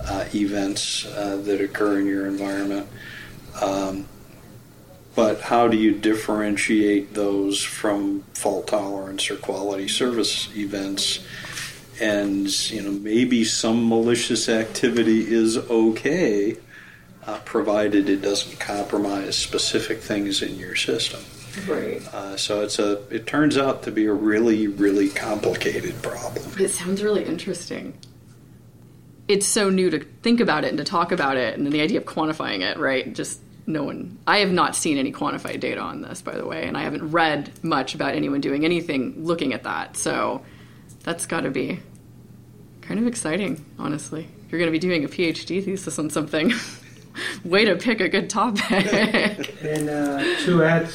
uh, 0.00 0.24
events 0.34 1.06
uh, 1.06 1.36
that 1.44 1.60
occur 1.60 2.00
in 2.00 2.06
your 2.06 2.26
environment. 2.26 2.88
Um, 3.60 4.08
but 5.14 5.42
how 5.42 5.68
do 5.68 5.76
you 5.76 5.92
differentiate 5.92 7.12
those 7.14 7.62
from 7.62 8.22
fault 8.34 8.66
tolerance 8.66 9.30
or 9.30 9.36
quality 9.36 9.86
service 9.86 10.48
events? 10.56 11.20
And 12.02 12.70
you 12.72 12.82
know, 12.82 12.90
maybe 12.90 13.44
some 13.44 13.88
malicious 13.88 14.48
activity 14.48 15.32
is 15.32 15.56
okay, 15.56 16.56
uh, 17.24 17.38
provided 17.44 18.08
it 18.08 18.22
doesn't 18.22 18.58
compromise 18.58 19.38
specific 19.38 20.00
things 20.00 20.42
in 20.42 20.58
your 20.58 20.74
system. 20.74 21.20
Right. 21.64 22.02
Uh, 22.12 22.36
so 22.36 22.62
it's 22.62 22.80
a. 22.80 23.02
It 23.14 23.28
turns 23.28 23.56
out 23.56 23.84
to 23.84 23.92
be 23.92 24.06
a 24.06 24.12
really, 24.12 24.66
really 24.66 25.10
complicated 25.10 26.02
problem. 26.02 26.44
It 26.58 26.70
sounds 26.70 27.04
really 27.04 27.24
interesting. 27.24 27.96
It's 29.28 29.46
so 29.46 29.70
new 29.70 29.88
to 29.90 30.00
think 30.22 30.40
about 30.40 30.64
it 30.64 30.70
and 30.70 30.78
to 30.78 30.84
talk 30.84 31.12
about 31.12 31.36
it, 31.36 31.56
and 31.56 31.64
then 31.64 31.72
the 31.72 31.82
idea 31.82 32.00
of 32.00 32.04
quantifying 32.04 32.62
it, 32.62 32.78
right? 32.78 33.14
Just 33.14 33.40
no 33.68 33.84
one. 33.84 34.18
I 34.26 34.38
have 34.38 34.50
not 34.50 34.74
seen 34.74 34.98
any 34.98 35.12
quantified 35.12 35.60
data 35.60 35.80
on 35.80 36.02
this, 36.02 36.20
by 36.20 36.36
the 36.36 36.46
way, 36.46 36.66
and 36.66 36.76
I 36.76 36.82
haven't 36.82 37.12
read 37.12 37.52
much 37.62 37.94
about 37.94 38.16
anyone 38.16 38.40
doing 38.40 38.64
anything 38.64 39.24
looking 39.24 39.52
at 39.52 39.62
that. 39.62 39.96
So 39.96 40.42
that's 41.04 41.26
got 41.26 41.42
to 41.42 41.50
be 41.50 41.80
kind 42.82 43.00
of 43.00 43.06
exciting, 43.06 43.64
honestly. 43.78 44.28
If 44.44 44.52
you're 44.52 44.58
going 44.58 44.68
to 44.68 44.72
be 44.72 44.78
doing 44.78 45.04
a 45.04 45.08
PhD 45.08 45.64
thesis 45.64 45.98
on 45.98 46.10
something, 46.10 46.52
way 47.44 47.64
to 47.64 47.76
pick 47.76 48.00
a 48.00 48.08
good 48.08 48.28
topic. 48.28 49.56
And 49.62 49.88
uh, 49.88 50.22
to 50.44 50.64
add 50.64 50.88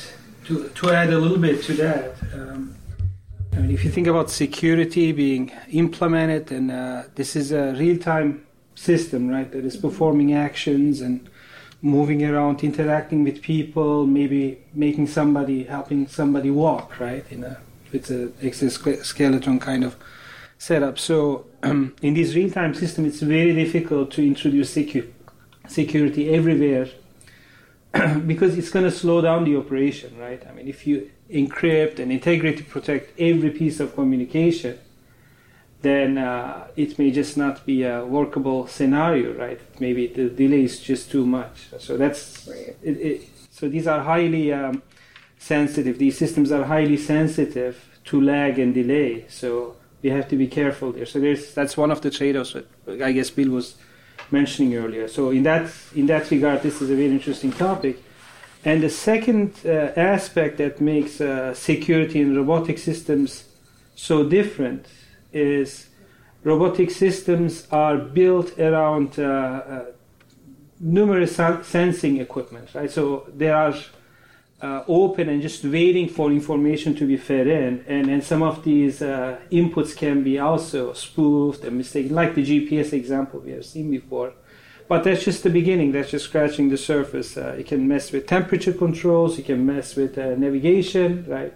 to, 0.45 0.69
to 0.69 0.89
add 0.91 1.12
a 1.12 1.17
little 1.17 1.38
bit 1.38 1.63
to 1.63 1.73
that, 1.73 2.15
um, 2.34 2.76
I 3.54 3.60
mean, 3.60 3.71
if 3.71 3.84
you 3.84 3.89
think 3.89 4.08
about 4.08 4.30
security 4.30 5.12
being 5.12 5.52
implemented, 5.71 6.52
and 6.52 6.69
uh, 6.69 7.04
this 7.15 7.36
is 7.36 7.52
a 7.52 7.73
real-time 7.73 8.45
system, 8.76 9.30
right? 9.30 9.52
That 9.52 9.65
is 9.65 9.78
performing 9.78 10.34
actions 10.34 11.02
and 11.02 11.28
moving 11.82 12.23
around, 12.23 12.63
interacting 12.63 13.23
with 13.23 13.41
people, 13.41 14.06
maybe 14.06 14.60
making 14.73 15.08
somebody, 15.08 15.63
helping 15.63 16.08
somebody 16.08 16.52
walk, 16.52 17.00
right? 17.00 17.26
In 17.32 17.43
a 17.43 17.58
it's 17.93 18.12
a 18.12 18.32
exoskeleton 18.41 19.60
kind 19.60 19.84
of 19.84 19.95
setup. 20.58 20.98
So 21.00 21.46
um, 21.63 21.96
in 22.02 22.13
this 22.13 22.36
real-time 22.36 22.74
system, 22.74 23.06
it's 23.06 23.22
very 23.22 23.54
difficult 23.54 24.12
to 24.12 24.26
introduce 24.26 24.74
secu- 24.76 25.12
security 25.67 26.30
everywhere 26.34 26.88
because 28.26 28.58
it's 28.58 28.70
going 28.70 28.86
to 28.86 28.91
slow 28.91 29.22
down 29.22 29.43
the 29.43 29.56
operation, 29.58 30.17
right? 30.17 30.46
I 30.48 30.54
mean, 30.54 30.67
if 30.67 30.86
you 30.88 31.10
encrypt 31.30 32.00
and 32.00 32.12
integrity 32.12 32.63
protect 32.63 33.20
every 33.20 33.50
piece 33.52 33.80
of 33.80 33.93
communication, 33.96 34.78
then 35.82 36.17
uh, 36.17 36.67
it 36.76 36.98
may 36.98 37.12
just 37.12 37.38
not 37.38 37.65
be 37.65 37.84
a 37.84 38.04
workable 38.06 38.67
scenario, 38.67 39.34
right? 39.34 39.60
Maybe 39.80 40.08
the 40.08 40.30
delay 40.30 40.63
is 40.63 40.80
just 40.80 41.12
too 41.12 41.26
much. 41.26 41.67
So 41.80 41.98
that's 41.98 42.48
Right. 42.48 42.76
it, 42.82 42.98
it, 42.98 43.30
so 43.52 43.70
these 43.70 43.88
are 43.88 44.02
highly 44.02 44.52
um, 44.54 44.82
sensitive. 45.38 46.00
These 46.00 46.17
systems 46.17 46.52
are 46.52 46.63
highly 46.65 46.98
sensitive 46.98 48.00
to 48.06 48.20
lag 48.22 48.58
and 48.58 48.74
delay. 48.74 49.26
So 49.30 49.76
we 50.02 50.10
have 50.10 50.28
to 50.30 50.36
be 50.36 50.48
careful 50.48 50.92
there. 50.92 51.06
So 51.06 51.20
there's 51.20 51.54
that's 51.54 51.78
one 51.78 51.92
of 51.92 52.02
the 52.02 52.10
trade-offs 52.10 52.54
that 52.54 52.68
I 53.02 53.12
guess 53.12 53.30
Bill 53.30 53.50
was 53.50 53.76
mentioning 54.32 54.76
earlier. 54.76 55.08
So 55.08 55.32
in 55.32 55.44
that 55.44 55.72
in 55.96 56.06
that 56.08 56.30
regard, 56.32 56.62
this 56.62 56.82
is 56.82 56.90
a 56.90 56.96
very 56.96 57.12
interesting 57.12 57.52
topic. 57.52 58.04
And 58.66 58.82
the 58.82 58.90
second 58.90 59.54
uh, 59.66 59.94
aspect 59.96 60.58
that 60.58 60.82
makes 60.82 61.22
uh, 61.22 61.54
security 61.54 62.20
in 62.20 62.36
robotic 62.36 62.78
systems 62.78 63.46
so 63.96 64.24
different 64.24 64.88
is 65.32 65.88
robotic 66.44 66.92
systems 66.92 67.68
are 67.72 67.98
built 67.98 68.58
around 68.60 69.20
uh, 69.20 69.24
uh, 69.24 69.86
numerous 70.80 71.36
sensing 71.36 72.18
equipment, 72.18 72.70
right? 72.76 72.92
So 72.92 73.28
there 73.34 73.56
are 73.56 73.74
uh, 74.62 74.84
open 74.88 75.30
and 75.30 75.41
just 75.41 75.63
waiting 75.63 76.10
for 76.10 76.32
information 76.32 76.96
to 76.96 77.06
be 77.06 77.17
fed 77.17 77.48
in, 77.48 77.86
and, 77.88 78.10
and 78.10 78.24
some 78.24 78.41
of 78.41 78.63
these 78.63 79.02
uh, 79.02 79.39
inputs 79.52 79.96
can 79.96 80.24
be 80.24 80.39
also 80.39 80.93
spoofed 80.93 81.63
and 81.63 81.78
mistaken, 81.78 82.15
like 82.15 82.34
the 82.34 82.43
GPS 82.43 82.93
example 82.93 83.39
we 83.39 83.52
have 83.52 83.65
seen 83.65 83.91
before. 83.91 84.34
But 84.88 85.04
that's 85.04 85.26
just 85.26 85.43
the 85.43 85.50
beginning. 85.50 85.91
That's 85.91 86.12
just 86.12 86.26
scratching 86.26 86.70
the 86.70 86.78
surface. 86.78 87.36
Uh, 87.36 87.58
it 87.60 87.67
can 87.67 87.88
mess 87.88 88.12
with 88.12 88.26
temperature 88.26 88.72
controls. 88.72 89.38
It 89.38 89.46
can 89.46 89.65
mess 89.65 89.96
with 89.96 90.17
uh, 90.17 90.36
navigation, 90.36 91.26
right? 91.28 91.54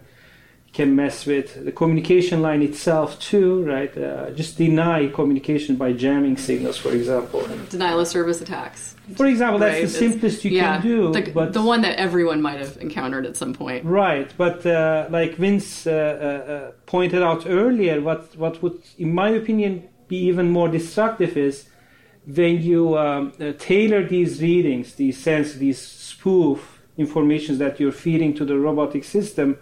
Can 0.73 0.95
mess 0.95 1.25
with 1.25 1.65
the 1.65 1.71
communication 1.73 2.41
line 2.41 2.61
itself 2.61 3.19
too, 3.19 3.61
right? 3.65 3.95
Uh, 3.97 4.31
just 4.31 4.57
deny 4.57 5.07
communication 5.07 5.75
by 5.75 5.91
jamming 5.91 6.37
signals, 6.37 6.77
for 6.77 6.93
example. 6.93 7.45
Denial 7.69 7.99
of 7.99 8.07
service 8.07 8.39
attacks. 8.39 8.95
For 9.17 9.25
example, 9.25 9.59
that's 9.59 9.73
Right, 9.73 9.81
the 9.89 9.97
it's- 9.97 10.11
simplest 10.13 10.45
you 10.45 10.51
yeah, 10.51 10.77
can 10.77 10.81
do. 10.81 11.11
The, 11.11 11.29
but 11.33 11.51
the 11.51 11.61
one 11.61 11.81
that 11.81 11.99
everyone 11.99 12.41
might 12.41 12.59
have 12.59 12.77
encountered 12.77 13.25
at 13.25 13.35
some 13.35 13.53
point. 13.53 13.83
Right, 13.83 14.33
but 14.37 14.65
uh, 14.65 15.07
like 15.09 15.35
Vince 15.35 15.85
uh, 15.85 15.91
uh, 15.91 16.51
uh, 16.53 16.71
pointed 16.85 17.21
out 17.21 17.43
earlier, 17.47 17.99
what 17.99 18.33
what 18.37 18.63
would, 18.63 18.79
in 18.97 19.13
my 19.13 19.27
opinion, 19.41 19.89
be 20.07 20.15
even 20.29 20.49
more 20.51 20.69
destructive 20.69 21.35
is 21.35 21.65
when 22.25 22.61
you 22.61 22.97
um, 22.97 23.33
uh, 23.41 23.51
tailor 23.59 24.07
these 24.07 24.41
readings, 24.41 24.95
these 24.95 25.17
sense, 25.17 25.55
these 25.55 25.81
spoof 25.81 26.79
informations 26.97 27.57
that 27.57 27.77
you're 27.79 27.91
feeding 27.91 28.33
to 28.35 28.45
the 28.45 28.57
robotic 28.57 29.03
system 29.03 29.57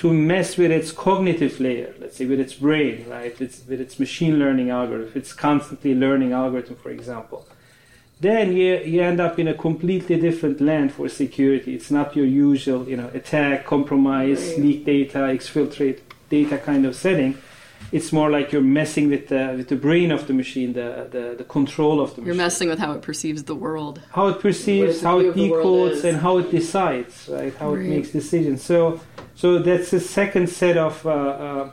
to 0.00 0.10
mess 0.14 0.56
with 0.56 0.70
its 0.70 0.92
cognitive 0.92 1.60
layer, 1.60 1.94
let's 2.00 2.16
say 2.16 2.24
with 2.24 2.40
its 2.40 2.54
brain, 2.54 3.04
right? 3.06 3.38
It's, 3.38 3.60
with 3.68 3.82
its 3.82 4.00
machine 4.00 4.38
learning 4.38 4.70
algorithm, 4.70 5.12
its 5.14 5.34
constantly 5.34 5.94
learning 5.94 6.32
algorithm, 6.32 6.76
for 6.76 6.88
example. 6.88 7.46
Then 8.18 8.56
you, 8.56 8.78
you 8.78 9.02
end 9.02 9.20
up 9.20 9.38
in 9.38 9.46
a 9.46 9.52
completely 9.52 10.18
different 10.18 10.58
land 10.58 10.94
for 10.94 11.06
security. 11.10 11.74
It's 11.74 11.90
not 11.90 12.16
your 12.16 12.24
usual, 12.24 12.88
you 12.88 12.96
know, 12.96 13.10
attack, 13.12 13.66
compromise, 13.66 14.56
leak 14.56 14.86
data, 14.86 15.18
exfiltrate 15.18 16.00
data 16.30 16.56
kind 16.56 16.86
of 16.86 16.96
setting. 16.96 17.36
It's 17.92 18.12
more 18.12 18.30
like 18.30 18.52
you're 18.52 18.62
messing 18.80 19.08
with 19.10 19.28
the 19.28 19.54
with 19.56 19.68
the 19.68 19.76
brain 19.76 20.10
of 20.12 20.26
the 20.26 20.32
machine, 20.32 20.72
the 20.74 21.08
the, 21.10 21.34
the 21.38 21.44
control 21.44 22.00
of 22.00 22.08
the 22.14 22.20
machine. 22.20 22.26
You're 22.26 22.44
messing 22.46 22.68
with 22.68 22.78
how 22.78 22.92
it 22.92 23.02
perceives 23.02 23.42
the 23.44 23.54
world. 23.66 24.00
how 24.12 24.28
it 24.28 24.38
perceives, 24.40 25.00
how 25.02 25.18
it 25.20 25.26
of 25.28 25.34
decodes, 25.34 26.04
and 26.04 26.18
how 26.18 26.38
it 26.38 26.50
decides, 26.50 27.28
right? 27.28 27.54
How 27.56 27.74
Right. 27.74 27.84
it 27.86 27.88
makes 27.88 28.10
decisions. 28.10 28.62
So, 28.62 29.00
so 29.34 29.58
that's 29.58 29.90
the 29.90 30.00
second 30.00 30.48
set 30.48 30.76
of 30.76 31.04
uh, 31.04 31.10
uh, 31.10 31.70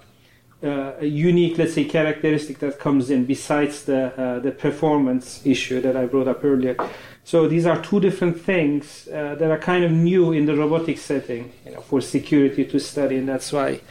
uh, 0.63 0.93
a 1.01 1.05
unique, 1.05 1.55
let's 1.59 1.75
say, 1.75 1.85
characteristic 1.85 2.57
that 2.59 2.79
comes 2.79 3.09
in 3.11 3.25
besides 3.25 3.83
the 3.83 4.01
uh, 4.23 4.39
the 4.39 4.51
performance 4.51 5.45
issue 5.45 5.79
that 5.81 5.95
I 5.95 6.05
brought 6.07 6.27
up 6.27 6.43
earlier. 6.43 6.75
So 7.23 7.47
these 7.47 7.65
are 7.67 7.79
two 7.89 7.99
different 7.99 8.39
things 8.41 9.07
uh, 9.09 9.35
that 9.39 9.51
are 9.51 9.59
kind 9.59 9.83
of 9.83 9.91
new 9.91 10.31
in 10.31 10.45
the 10.45 10.55
robotic 10.55 10.97
setting, 10.97 11.51
you 11.65 11.71
know, 11.73 11.81
for 11.81 11.99
security 12.01 12.63
to 12.65 12.79
study, 12.79 13.17
and 13.17 13.27
that's 13.27 13.51
why 13.51 13.67
I'm 13.69 13.81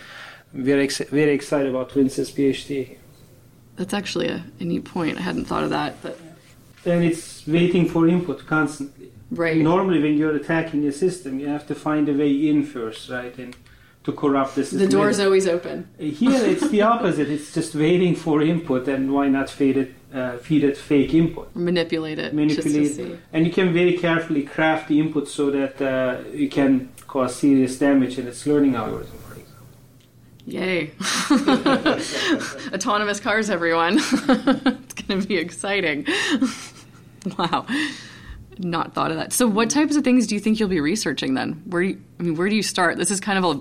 very 0.56 0.84
ex- 0.84 0.98
very 1.10 1.32
excited 1.32 1.68
about 1.68 1.92
Vince's 1.92 2.30
PhD. 2.30 2.96
That's 3.76 3.92
actually 3.94 4.28
a, 4.28 4.44
a 4.60 4.64
neat 4.64 4.84
point. 4.84 5.18
I 5.18 5.22
hadn't 5.22 5.44
thought 5.44 5.64
of 5.64 5.70
that, 5.70 6.02
but 6.02 6.18
And 6.84 7.04
it's 7.04 7.46
waiting 7.46 7.88
for 7.88 8.08
input 8.08 8.46
constantly. 8.46 9.10
right. 9.30 9.56
Normally, 9.56 10.00
when 10.02 10.16
you're 10.16 10.34
attacking 10.36 10.86
a 10.86 10.92
system, 10.92 11.38
you 11.40 11.48
have 11.48 11.66
to 11.66 11.74
find 11.74 12.08
a 12.08 12.12
way 12.12 12.48
in 12.48 12.64
first, 12.64 13.10
right? 13.10 13.36
And 13.38 13.54
to 14.04 14.12
corrupt 14.12 14.54
the 14.54 14.62
system. 14.62 14.78
the 14.78 14.88
door's 14.88 15.18
always 15.18 15.46
open. 15.48 15.88
Here, 15.98 16.44
it's 16.52 16.68
the 16.68 16.82
opposite. 16.82 17.28
It's 17.28 17.52
just 17.52 17.74
waiting 17.74 18.14
for 18.14 18.40
input, 18.40 18.86
and 18.88 19.12
why 19.12 19.28
not 19.28 19.50
feed 19.50 19.76
it 19.76 19.94
uh, 20.14 20.38
feed 20.38 20.62
it 20.64 20.76
fake 20.76 21.12
input. 21.12 21.54
Manipulate 21.54 22.18
it. 22.18 22.32
Manipulate, 22.32 22.94
see. 22.94 23.18
and 23.32 23.46
you 23.46 23.52
can 23.52 23.72
very 23.74 23.98
carefully 23.98 24.44
craft 24.44 24.88
the 24.88 24.98
input 25.00 25.28
so 25.28 25.50
that 25.50 25.82
uh, 25.82 26.22
you 26.32 26.48
can 26.48 26.88
cause 27.06 27.34
serious 27.36 27.78
damage 27.78 28.18
in 28.18 28.26
its 28.28 28.46
learning 28.46 28.74
algorithm. 28.76 29.18
For 30.46 30.54
example. 30.54 30.92
Yay. 31.30 32.68
Autonomous 32.74 33.20
cars, 33.20 33.50
everyone. 33.50 33.98
it's 33.98 34.94
going 34.94 35.20
to 35.20 35.26
be 35.26 35.36
exciting. 35.36 36.06
wow. 37.38 37.66
Not 38.58 38.94
thought 38.94 39.10
of 39.10 39.16
that. 39.16 39.32
So, 39.32 39.46
what 39.46 39.70
types 39.70 39.96
of 39.96 40.04
things 40.04 40.26
do 40.26 40.34
you 40.34 40.40
think 40.40 40.60
you'll 40.60 40.68
be 40.68 40.80
researching 40.80 41.34
then? 41.34 41.62
Where 41.66 41.82
do 41.82 41.88
you, 41.88 42.02
I 42.18 42.22
mean, 42.22 42.36
where 42.36 42.48
do 42.48 42.54
you 42.54 42.62
start? 42.62 42.96
This 42.96 43.10
is 43.10 43.20
kind 43.20 43.44
of 43.44 43.56
a 43.56 43.60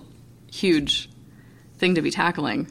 huge 0.54 1.10
thing 1.78 1.96
to 1.96 2.02
be 2.02 2.12
tackling. 2.12 2.68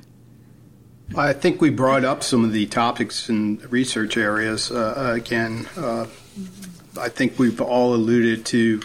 I 1.17 1.35
think 1.35 1.61
we 1.61 1.69
brought 1.69 2.05
up 2.05 2.23
some 2.23 2.45
of 2.45 2.53
the 2.53 2.65
topics 2.67 3.29
and 3.29 3.62
research 3.71 4.17
areas. 4.17 4.71
Uh, 4.71 5.12
again, 5.15 5.69
uh, 5.77 6.07
I 6.99 7.11
think 7.11 7.39
we've 7.39 7.61
all 7.61 7.95
alluded 7.95 8.47
to 8.47 8.81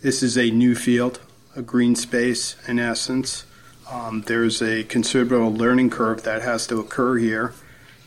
this 0.00 0.24
is 0.24 0.36
a 0.36 0.50
new 0.50 0.74
field, 0.74 1.20
a 1.54 1.62
green 1.62 1.94
space 1.94 2.56
in 2.66 2.80
essence. 2.80 3.44
Um, 3.92 4.22
there's 4.22 4.62
a 4.62 4.84
considerable 4.84 5.52
learning 5.52 5.90
curve 5.90 6.22
that 6.22 6.40
has 6.40 6.66
to 6.68 6.80
occur 6.80 7.18
here, 7.18 7.52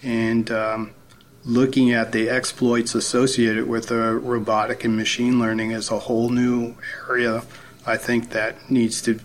and 0.02 0.50
um, 0.50 0.96
looking 1.44 1.92
at 1.92 2.12
the 2.12 2.28
exploits 2.28 2.96
associated 2.96 3.68
with 3.68 3.92
uh, 3.92 4.14
robotic 4.14 4.84
and 4.84 4.98
machine 4.98 5.40
learning 5.40 5.72
is 5.72 5.92
a 5.92 6.00
whole 6.00 6.30
new 6.30 6.76
area. 7.08 7.44
I 7.86 7.98
think 7.98 8.32
that 8.32 8.72
needs 8.72 9.00
to 9.04 9.20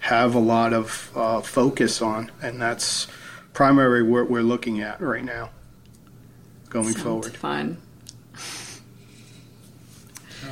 have 0.00 0.34
a 0.34 0.38
lot 0.38 0.74
of 0.74 1.10
uh, 1.14 1.40
focus 1.40 2.02
on, 2.02 2.30
and 2.42 2.60
that's 2.60 3.06
primarily 3.54 4.02
what 4.02 4.28
we're 4.28 4.42
looking 4.42 4.82
at 4.82 5.00
right 5.00 5.24
now, 5.24 5.48
going 6.68 6.92
Sounds 6.92 7.02
forward. 7.02 7.34
Fun. 7.34 7.78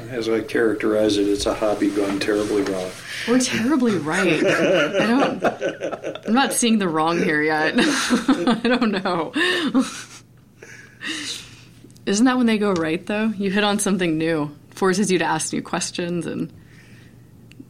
As 0.09 0.30
I 0.30 0.41
characterize 0.41 1.18
it, 1.18 1.28
it's 1.28 1.45
a 1.45 1.53
hobby 1.53 1.91
gone 1.91 2.20
terribly 2.20 2.62
wrong. 2.62 2.91
We're 3.29 3.41
terribly 3.41 3.99
right. 3.99 4.45
I 4.45 5.07
don't. 5.07 6.27
I'm 6.27 6.35
not 6.35 6.53
seeing 6.53 6.79
the 6.79 6.89
wrong 6.89 7.22
here 7.22 7.43
yet. 7.43 7.74
I 7.79 8.61
don't 8.62 8.93
know. 8.93 9.33
Isn't 12.07 12.24
that 12.27 12.37
when 12.37 12.47
they 12.47 12.59
go 12.59 12.72
right 12.72 13.05
though? 13.05 13.27
You 13.37 13.51
hit 13.51 13.64
on 13.64 13.79
something 13.79 14.16
new, 14.16 14.57
forces 14.70 15.11
you 15.11 15.18
to 15.18 15.24
ask 15.24 15.53
new 15.53 15.62
questions 15.62 16.27
and 16.27 16.53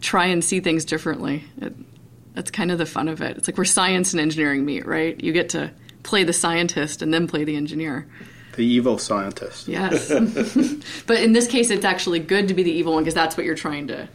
try 0.01 0.27
and 0.27 0.45
see 0.45 0.61
things 0.61 0.85
differently. 0.85 1.45
It, 1.61 1.75
that's 2.35 2.51
kind 2.51 2.71
of 2.71 2.77
the 2.77 2.87
fun 2.87 3.09
of 3.09 3.23
it. 3.23 3.39
It's 3.39 3.49
like 3.49 3.57
where 3.57 3.65
science 3.65 4.13
and 4.13 4.21
engineering 4.21 4.65
meet, 4.67 4.87
right? 4.87 5.19
You 5.23 5.33
get 5.33 5.49
to 5.51 5.71
play 6.03 6.23
the 6.23 6.35
scientist 6.35 7.01
and 7.01 7.13
then 7.13 7.27
play 7.27 7.45
the 7.45 7.57
engineer. 7.57 8.07
The 8.57 8.65
evil 8.65 8.99
scientist. 8.99 9.69
Yes. 9.69 10.09
but 11.07 11.21
in 11.21 11.33
this 11.33 11.47
case, 11.47 11.71
it's 11.71 11.85
actually 11.85 12.21
good 12.21 12.49
to 12.49 12.55
be 12.55 12.63
the 12.63 12.71
evil 12.71 12.93
one 12.93 13.05
because 13.05 13.15
that's 13.15 13.37
what 13.37 13.47
you're 13.47 13.55
trying 13.55 13.87
to 13.89 14.09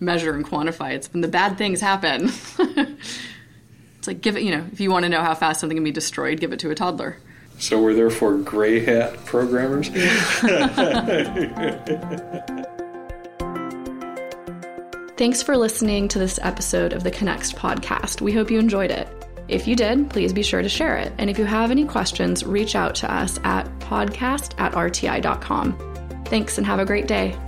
measure 0.00 0.34
and 0.34 0.44
quantify. 0.44 0.92
It's 0.92 1.12
when 1.12 1.20
the 1.20 1.28
bad 1.28 1.58
things 1.58 1.80
happen. 1.80 2.30
it's 2.58 4.06
like, 4.06 4.20
give 4.20 4.36
it, 4.36 4.42
you 4.42 4.50
know, 4.50 4.64
if 4.72 4.80
you 4.80 4.90
want 4.90 5.04
to 5.04 5.08
know 5.08 5.22
how 5.22 5.34
fast 5.34 5.60
something 5.60 5.76
can 5.76 5.84
be 5.84 5.92
destroyed, 5.92 6.40
give 6.40 6.52
it 6.52 6.58
to 6.60 6.70
a 6.70 6.74
toddler. 6.74 7.18
So 7.58 7.80
we're 7.80 7.94
therefore 7.94 8.36
gray 8.38 8.80
hat 8.80 9.24
programmers. 9.24 9.88
Thanks 15.16 15.42
for 15.42 15.56
listening 15.56 16.08
to 16.08 16.18
this 16.18 16.38
episode 16.42 16.92
of 16.92 17.02
the 17.02 17.10
Connext 17.10 17.56
podcast. 17.56 18.20
We 18.20 18.32
hope 18.32 18.50
you 18.50 18.58
enjoyed 18.58 18.90
it. 18.90 19.08
If 19.48 19.66
you 19.66 19.74
did, 19.74 20.10
please 20.10 20.32
be 20.32 20.42
sure 20.42 20.60
to 20.60 20.68
share 20.68 20.98
it. 20.98 21.12
And 21.16 21.30
if 21.30 21.38
you 21.38 21.46
have 21.46 21.70
any 21.70 21.86
questions, 21.86 22.44
reach 22.44 22.76
out 22.76 22.94
to 22.96 23.12
us 23.12 23.38
at 23.44 23.66
podcast 23.78 24.60
at 24.60 24.72
rti.com. 24.72 26.24
Thanks 26.26 26.58
and 26.58 26.66
have 26.66 26.80
a 26.80 26.84
great 26.84 27.06
day. 27.06 27.38